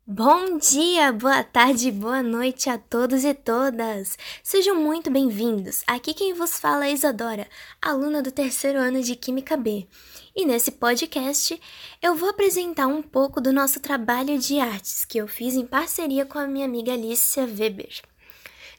Bom 0.08 0.56
dia, 0.58 1.10
boa 1.10 1.42
tarde, 1.42 1.90
boa 1.90 2.22
noite 2.22 2.70
a 2.70 2.78
todos 2.78 3.24
e 3.24 3.34
todas! 3.34 4.16
Sejam 4.40 4.76
muito 4.76 5.10
bem-vindos! 5.10 5.82
Aqui 5.84 6.14
quem 6.14 6.32
vos 6.32 6.60
fala 6.60 6.86
é 6.86 6.92
Isadora, 6.92 7.48
aluna 7.82 8.22
do 8.22 8.30
terceiro 8.30 8.78
ano 8.78 9.02
de 9.02 9.16
Química 9.16 9.56
B. 9.56 9.84
E 10.32 10.46
nesse 10.46 10.70
podcast 10.70 11.60
eu 12.00 12.14
vou 12.14 12.28
apresentar 12.28 12.86
um 12.86 13.02
pouco 13.02 13.40
do 13.40 13.52
nosso 13.52 13.80
trabalho 13.80 14.38
de 14.38 14.60
artes 14.60 15.04
que 15.04 15.18
eu 15.18 15.26
fiz 15.26 15.56
em 15.56 15.66
parceria 15.66 16.24
com 16.24 16.38
a 16.38 16.46
minha 16.46 16.66
amiga 16.66 16.92
Alicia 16.92 17.42
Weber. 17.42 18.00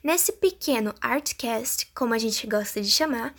Nesse 0.01 0.32
pequeno 0.32 0.95
Artcast, 1.01 1.91
como 1.93 2.14
a 2.14 2.18
gente 2.18 2.47
gosta 2.47 2.80
de 2.80 2.89
chamar, 2.89 3.36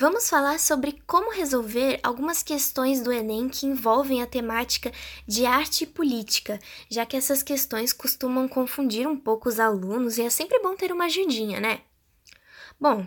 vamos 0.00 0.30
falar 0.30 0.58
sobre 0.58 0.98
como 1.06 1.30
resolver 1.30 2.00
algumas 2.02 2.42
questões 2.42 3.02
do 3.02 3.12
Enem 3.12 3.50
que 3.50 3.66
envolvem 3.66 4.22
a 4.22 4.26
temática 4.26 4.90
de 5.26 5.44
arte 5.44 5.84
e 5.84 5.86
política, 5.86 6.58
já 6.88 7.04
que 7.04 7.18
essas 7.18 7.42
questões 7.42 7.92
costumam 7.92 8.48
confundir 8.48 9.06
um 9.06 9.14
pouco 9.14 9.46
os 9.46 9.60
alunos 9.60 10.16
e 10.16 10.22
é 10.22 10.30
sempre 10.30 10.58
bom 10.60 10.74
ter 10.74 10.90
uma 10.90 11.04
ajudinha, 11.04 11.60
né? 11.60 11.82
Bom, 12.80 13.06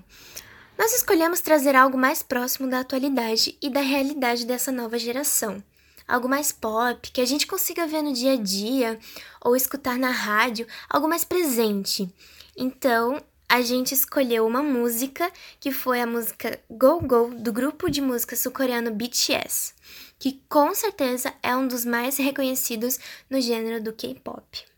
nós 0.77 0.93
escolhemos 0.93 1.41
trazer 1.41 1.75
algo 1.75 1.97
mais 1.97 2.21
próximo 2.21 2.69
da 2.69 2.81
atualidade 2.81 3.57
e 3.59 3.71
da 3.71 3.81
realidade 3.81 4.45
dessa 4.45 4.71
nova 4.71 4.99
geração. 4.99 5.63
Algo 6.07 6.29
mais 6.29 6.51
pop, 6.51 7.09
que 7.11 7.21
a 7.21 7.25
gente 7.25 7.47
consiga 7.47 7.87
ver 7.87 8.03
no 8.03 8.13
dia 8.13 8.33
a 8.33 8.37
dia 8.37 8.99
ou 9.41 9.55
escutar 9.55 9.97
na 9.97 10.11
rádio, 10.11 10.67
algo 10.87 11.07
mais 11.07 11.23
presente. 11.23 12.07
Então, 12.55 13.19
a 13.53 13.61
gente 13.61 13.93
escolheu 13.93 14.47
uma 14.47 14.63
música 14.63 15.31
que 15.59 15.71
foi 15.71 16.01
a 16.01 16.07
música 16.07 16.59
Go 16.67 16.99
Go 17.01 17.35
do 17.35 17.53
grupo 17.53 17.87
de 17.87 18.01
música 18.01 18.35
sul-coreano 18.35 18.89
BTS, 18.89 19.75
que 20.17 20.41
com 20.49 20.73
certeza 20.73 21.31
é 21.43 21.55
um 21.55 21.67
dos 21.67 21.85
mais 21.85 22.17
reconhecidos 22.17 22.99
no 23.29 23.39
gênero 23.39 23.79
do 23.79 23.93
K-pop 23.93 24.72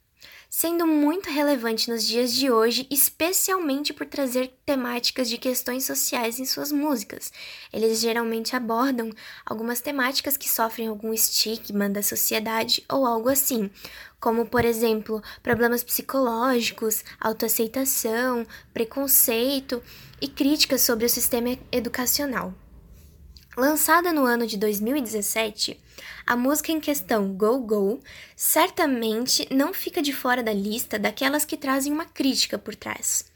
sendo 0.58 0.88
muito 0.88 1.30
relevante 1.30 1.92
nos 1.92 2.08
dias 2.08 2.34
de 2.34 2.50
hoje, 2.50 2.88
especialmente 2.90 3.94
por 3.94 4.08
trazer 4.08 4.58
temáticas 4.66 5.28
de 5.28 5.38
questões 5.38 5.84
sociais 5.84 6.40
em 6.40 6.46
suas 6.46 6.72
músicas. 6.72 7.30
Eles 7.74 8.00
geralmente 8.00 8.56
abordam 8.56 9.12
algumas 9.46 9.82
temáticas 9.82 10.38
que 10.38 10.48
sofrem 10.48 10.88
algum 10.88 11.14
estigma 11.14 11.90
da 11.90 12.02
sociedade 12.02 12.86
ou 12.90 13.06
algo 13.06 13.28
assim, 13.28 13.70
como, 14.18 14.46
por 14.46 14.64
exemplo, 14.64 15.22
problemas 15.44 15.84
psicológicos, 15.84 17.04
autoaceitação, 17.20 18.48
preconceito 18.74 19.84
e 20.22 20.28
críticas 20.30 20.84
sobre 20.84 21.06
o 21.06 21.10
sistema 21.10 21.60
educacional. 21.70 22.54
Lançada 23.58 24.12
no 24.12 24.26
ano 24.26 24.46
de 24.46 24.58
2017, 24.58 25.80
a 26.28 26.36
música 26.36 26.74
em 26.74 26.80
questão, 26.82 27.32
Go 27.32 27.58
Go, 27.60 28.02
certamente 28.36 29.48
não 29.50 29.74
fica 29.74 30.02
de 30.02 30.12
fora 30.12 30.44
da 30.44 30.52
lista 30.52 31.00
daquelas 31.00 31.46
que 31.46 31.56
trazem 31.56 31.94
uma 31.94 32.04
crítica 32.04 32.58
por 32.58 32.76
trás. 32.76 33.32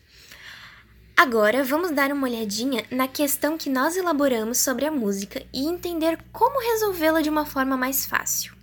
Agora 1.16 1.64
vamos 1.64 1.92
dar 1.92 2.12
uma 2.12 2.28
olhadinha 2.28 2.86
na 2.92 3.08
questão 3.08 3.58
que 3.58 3.70
nós 3.70 3.96
elaboramos 3.96 4.58
sobre 4.58 4.86
a 4.86 4.92
música 4.92 5.42
e 5.54 5.66
entender 5.66 6.18
como 6.34 6.60
resolvê-la 6.60 7.22
de 7.22 7.30
uma 7.30 7.46
forma 7.46 7.78
mais 7.78 8.06
fácil. 8.06 8.54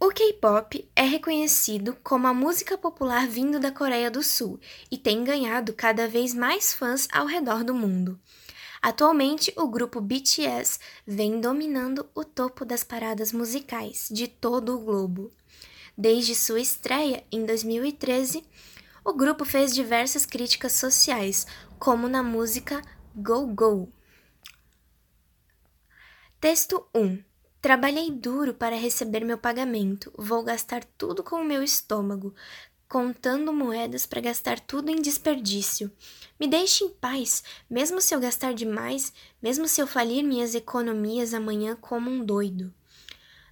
O 0.00 0.08
K-pop 0.08 0.90
é 0.96 1.02
reconhecido 1.02 1.96
como 2.02 2.26
a 2.26 2.32
música 2.32 2.78
popular 2.78 3.26
vindo 3.26 3.60
da 3.60 3.70
Coreia 3.70 4.10
do 4.10 4.22
Sul 4.22 4.58
e 4.90 4.96
tem 4.96 5.22
ganhado 5.22 5.74
cada 5.74 6.08
vez 6.08 6.32
mais 6.32 6.72
fãs 6.72 7.06
ao 7.12 7.26
redor 7.26 7.62
do 7.62 7.74
mundo. 7.74 8.18
Atualmente, 8.84 9.50
o 9.56 9.66
grupo 9.66 9.98
BTS 9.98 10.78
vem 11.06 11.40
dominando 11.40 12.06
o 12.14 12.22
topo 12.22 12.66
das 12.66 12.84
paradas 12.84 13.32
musicais 13.32 14.10
de 14.12 14.28
todo 14.28 14.76
o 14.76 14.78
globo. 14.78 15.32
Desde 15.96 16.34
sua 16.34 16.60
estreia 16.60 17.24
em 17.32 17.46
2013, 17.46 18.44
o 19.02 19.14
grupo 19.14 19.42
fez 19.42 19.74
diversas 19.74 20.26
críticas 20.26 20.72
sociais, 20.72 21.46
como 21.78 22.08
na 22.08 22.22
música 22.22 22.82
Go 23.16 23.46
Go. 23.46 23.90
Texto 26.38 26.86
1 26.94 27.24
Trabalhei 27.62 28.10
duro 28.10 28.52
para 28.52 28.76
receber 28.76 29.24
meu 29.24 29.38
pagamento. 29.38 30.12
Vou 30.18 30.42
gastar 30.42 30.84
tudo 30.84 31.24
com 31.24 31.36
o 31.36 31.44
meu 31.44 31.62
estômago 31.62 32.34
contando 32.94 33.52
moedas 33.52 34.06
para 34.06 34.20
gastar 34.20 34.60
tudo 34.60 34.88
em 34.88 35.02
desperdício. 35.02 35.90
Me 36.38 36.46
deixe 36.46 36.84
em 36.84 36.88
paz, 36.88 37.42
mesmo 37.68 38.00
se 38.00 38.14
eu 38.14 38.20
gastar 38.20 38.54
demais, 38.54 39.12
mesmo 39.42 39.66
se 39.66 39.82
eu 39.82 39.86
falir 39.88 40.22
minhas 40.22 40.54
economias 40.54 41.34
amanhã 41.34 41.74
como 41.74 42.08
um 42.08 42.24
doido. 42.24 42.72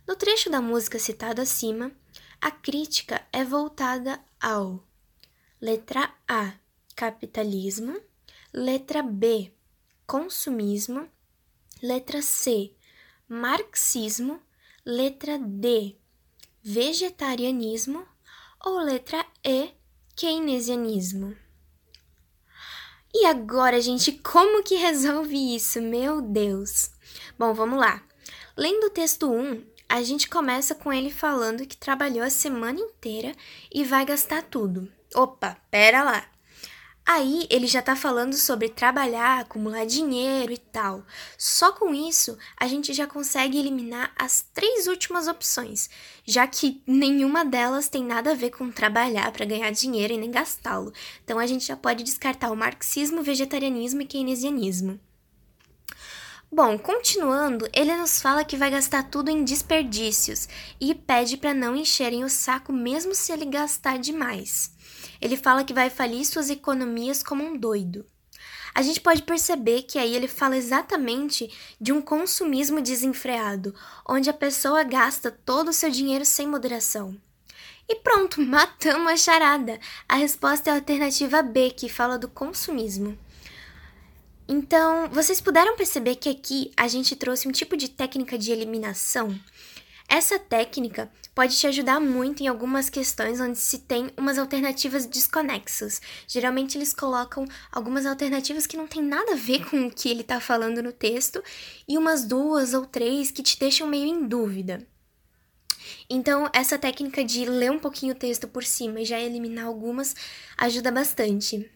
No 0.07 0.15
trecho 0.15 0.49
da 0.49 0.61
música 0.61 0.97
citado 0.97 1.43
acima, 1.43 1.91
a 2.41 2.53
crítica 2.53 3.21
é 3.33 3.45
voltada 3.45 4.21
ao 4.41 4.87
letra 5.61 6.15
A, 6.29 6.53
capitalismo, 6.95 8.01
letra 8.53 9.03
B, 9.03 9.53
consumismo, 10.07 11.09
letra 11.83 12.23
C, 12.23 12.77
marxismo, 13.29 14.41
letra 14.87 15.37
D, 15.37 15.97
vegetarianismo 16.63 18.07
ou 18.65 18.79
letra 18.79 19.25
E, 19.45 19.71
keynesianismo? 20.15 21.37
E 23.15 23.27
agora, 23.27 23.81
gente, 23.81 24.13
como 24.13 24.63
que 24.63 24.77
resolve 24.77 25.55
isso? 25.55 25.83
Meu 25.83 26.23
Deus! 26.23 26.91
Bom, 27.39 27.53
vamos 27.53 27.79
lá. 27.79 28.03
Lendo 28.57 28.87
o 28.87 28.91
texto 28.91 29.31
1, 29.31 29.65
a 29.89 30.03
gente 30.03 30.29
começa 30.29 30.75
com 30.75 30.93
ele 30.93 31.11
falando 31.11 31.67
que 31.67 31.77
trabalhou 31.77 32.25
a 32.25 32.31
semana 32.31 32.81
inteira 32.81 33.35
e 33.71 33.85
vai 33.85 34.05
gastar 34.07 34.43
tudo. 34.43 34.91
Opa, 35.15 35.59
pera 35.71 36.03
lá. 36.03 36.32
Aí 37.05 37.49
ele 37.51 37.67
já 37.67 37.83
tá 37.83 37.97
falando 37.97 38.35
sobre 38.35 38.69
trabalhar, 38.69 39.41
acumular 39.41 39.85
dinheiro 39.85 40.53
e 40.53 40.59
tal. 40.59 41.05
Só 41.37 41.73
com 41.73 41.93
isso, 41.93 42.39
a 42.57 42.69
gente 42.69 42.93
já 42.93 43.09
consegue 43.09 43.59
eliminar 43.59 44.13
as 44.17 44.47
três 44.55 44.87
últimas 44.87 45.27
opções, 45.27 45.91
já 46.25 46.47
que 46.47 46.81
nenhuma 46.87 47.45
delas 47.45 47.89
tem 47.89 48.05
nada 48.05 48.31
a 48.31 48.35
ver 48.35 48.51
com 48.51 48.71
trabalhar 48.71 49.33
para 49.33 49.45
ganhar 49.45 49.71
dinheiro 49.73 50.15
e 50.15 50.19
nem 50.19 50.31
gastá-lo. 50.31 50.93
Então 51.25 51.41
a 51.41 51.47
gente 51.47 51.67
já 51.67 51.77
pode 51.77 52.05
descartar 52.05 52.53
o 52.53 52.57
marxismo, 52.57 53.23
vegetarianismo 53.23 54.03
e 54.03 54.07
keynesianismo. 54.07 55.01
Bom, 56.55 56.79
continuando, 56.79 57.67
ele 57.73 57.97
nos 57.97 58.21
fala 58.21 58.45
que 58.45 58.59
vai 58.59 58.71
gastar 58.71 59.05
tudo 59.05 59.31
em 59.31 59.43
desperdícios 59.43 60.47
e 60.79 60.95
pede 60.95 61.39
para 61.39 61.55
não 61.55 61.75
encherem 61.75 62.25
o 62.25 62.29
saco 62.29 62.73
mesmo 62.73 63.15
se 63.15 63.33
ele 63.33 63.47
gastar 63.47 63.99
demais. 63.99 64.72
Ele 65.21 65.37
fala 65.37 65.65
que 65.65 65.75
vai 65.75 65.91
falir 65.91 66.25
suas 66.25 66.51
economias 66.51 67.23
como 67.23 67.45
um 67.45 67.57
doido. 67.57 68.05
A 68.75 68.81
gente 68.81 69.01
pode 69.01 69.23
perceber 69.23 69.83
que 69.83 69.99
aí 69.99 70.15
ele 70.15 70.27
fala 70.27 70.57
exatamente 70.57 71.51
de 71.81 71.93
um 71.93 72.01
consumismo 72.01 72.81
desenfreado, 72.81 73.75
onde 74.09 74.31
a 74.31 74.35
pessoa 74.35 74.83
gasta 74.83 75.31
todo 75.31 75.69
o 75.69 75.73
seu 75.73 75.91
dinheiro 75.91 76.25
sem 76.25 76.47
moderação. 76.47 77.17
E 77.89 77.97
pronto, 77.97 78.41
matamos 78.43 79.13
a 79.13 79.17
charada. 79.17 79.79
A 80.09 80.17
resposta 80.17 80.71
é 80.71 80.73
a 80.73 80.77
alternativa 80.77 81.43
B, 81.43 81.71
que 81.71 81.89
fala 81.89 82.19
do 82.19 82.29
consumismo. 82.29 83.19
Então, 84.49 85.09
vocês 85.11 85.41
puderam 85.41 85.77
perceber 85.77 86.17
que 86.17 86.29
aqui 86.29 86.73
a 86.77 86.89
gente 86.89 87.15
trouxe 87.15 87.47
um 87.47 87.53
tipo 87.53 87.77
de 87.77 87.89
técnica 87.89 88.39
de 88.39 88.53
eliminação 88.53 89.39
essa 90.13 90.39
técnica 90.39 91.11
pode 91.35 91.57
te 91.57 91.67
ajudar 91.67 92.01
muito 92.01 92.43
em 92.43 92.49
algumas 92.49 92.91
questões 92.91 93.41
onde 93.41 93.59
se 93.59 93.79
tem 93.79 94.11
umas 94.17 94.39
alternativas 94.39 95.07
desconexas. 95.07 96.01
Geralmente 96.27 96.77
eles 96.77 96.93
colocam 96.93 97.47
algumas 97.71 98.07
alternativas 98.07 98.67
que 98.67 98.77
não 98.77 98.87
tem 98.87 99.03
nada 99.03 99.33
a 99.33 99.37
ver 99.37 99.69
com 99.69 99.87
o 99.87 99.91
que 99.91 100.09
ele 100.09 100.21
está 100.21 100.41
falando 100.41 100.83
no 100.83 100.93
texto 100.93 101.43
e 101.89 101.97
umas 101.97 102.25
duas 102.25 102.75
ou 102.75 102.85
três 102.85 103.31
que 103.31 103.43
te 103.43 103.59
deixam 103.59 103.87
meio 103.87 104.07
em 104.07 104.27
dúvida. 104.27 104.87
Então, 106.09 106.49
essa 106.53 106.79
técnica 106.79 107.25
de 107.25 107.45
ler 107.45 107.71
um 107.71 107.79
pouquinho 107.79 108.15
o 108.15 108.19
texto 108.19 108.47
por 108.47 108.65
cima 108.65 109.01
e 109.01 109.05
já 109.05 109.19
eliminar 109.19 109.67
algumas 109.67 110.15
ajuda 110.57 110.91
bastante. 110.91 111.71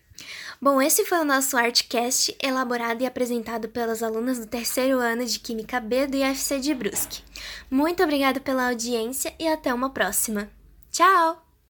Bom, 0.60 0.80
esse 0.80 1.04
foi 1.04 1.18
o 1.18 1.24
nosso 1.24 1.56
Artcast, 1.56 2.36
elaborado 2.42 3.02
e 3.02 3.06
apresentado 3.06 3.68
pelas 3.68 4.02
alunas 4.02 4.38
do 4.38 4.46
terceiro 4.46 4.98
ano 4.98 5.24
de 5.24 5.38
Química 5.38 5.78
B 5.78 6.06
do 6.06 6.16
IFC 6.16 6.58
de 6.58 6.74
Brusque. 6.74 7.22
Muito 7.70 8.02
obrigada 8.02 8.40
pela 8.40 8.68
audiência 8.68 9.34
e 9.38 9.46
até 9.46 9.72
uma 9.72 9.90
próxima. 9.90 10.48
Tchau! 10.90 11.45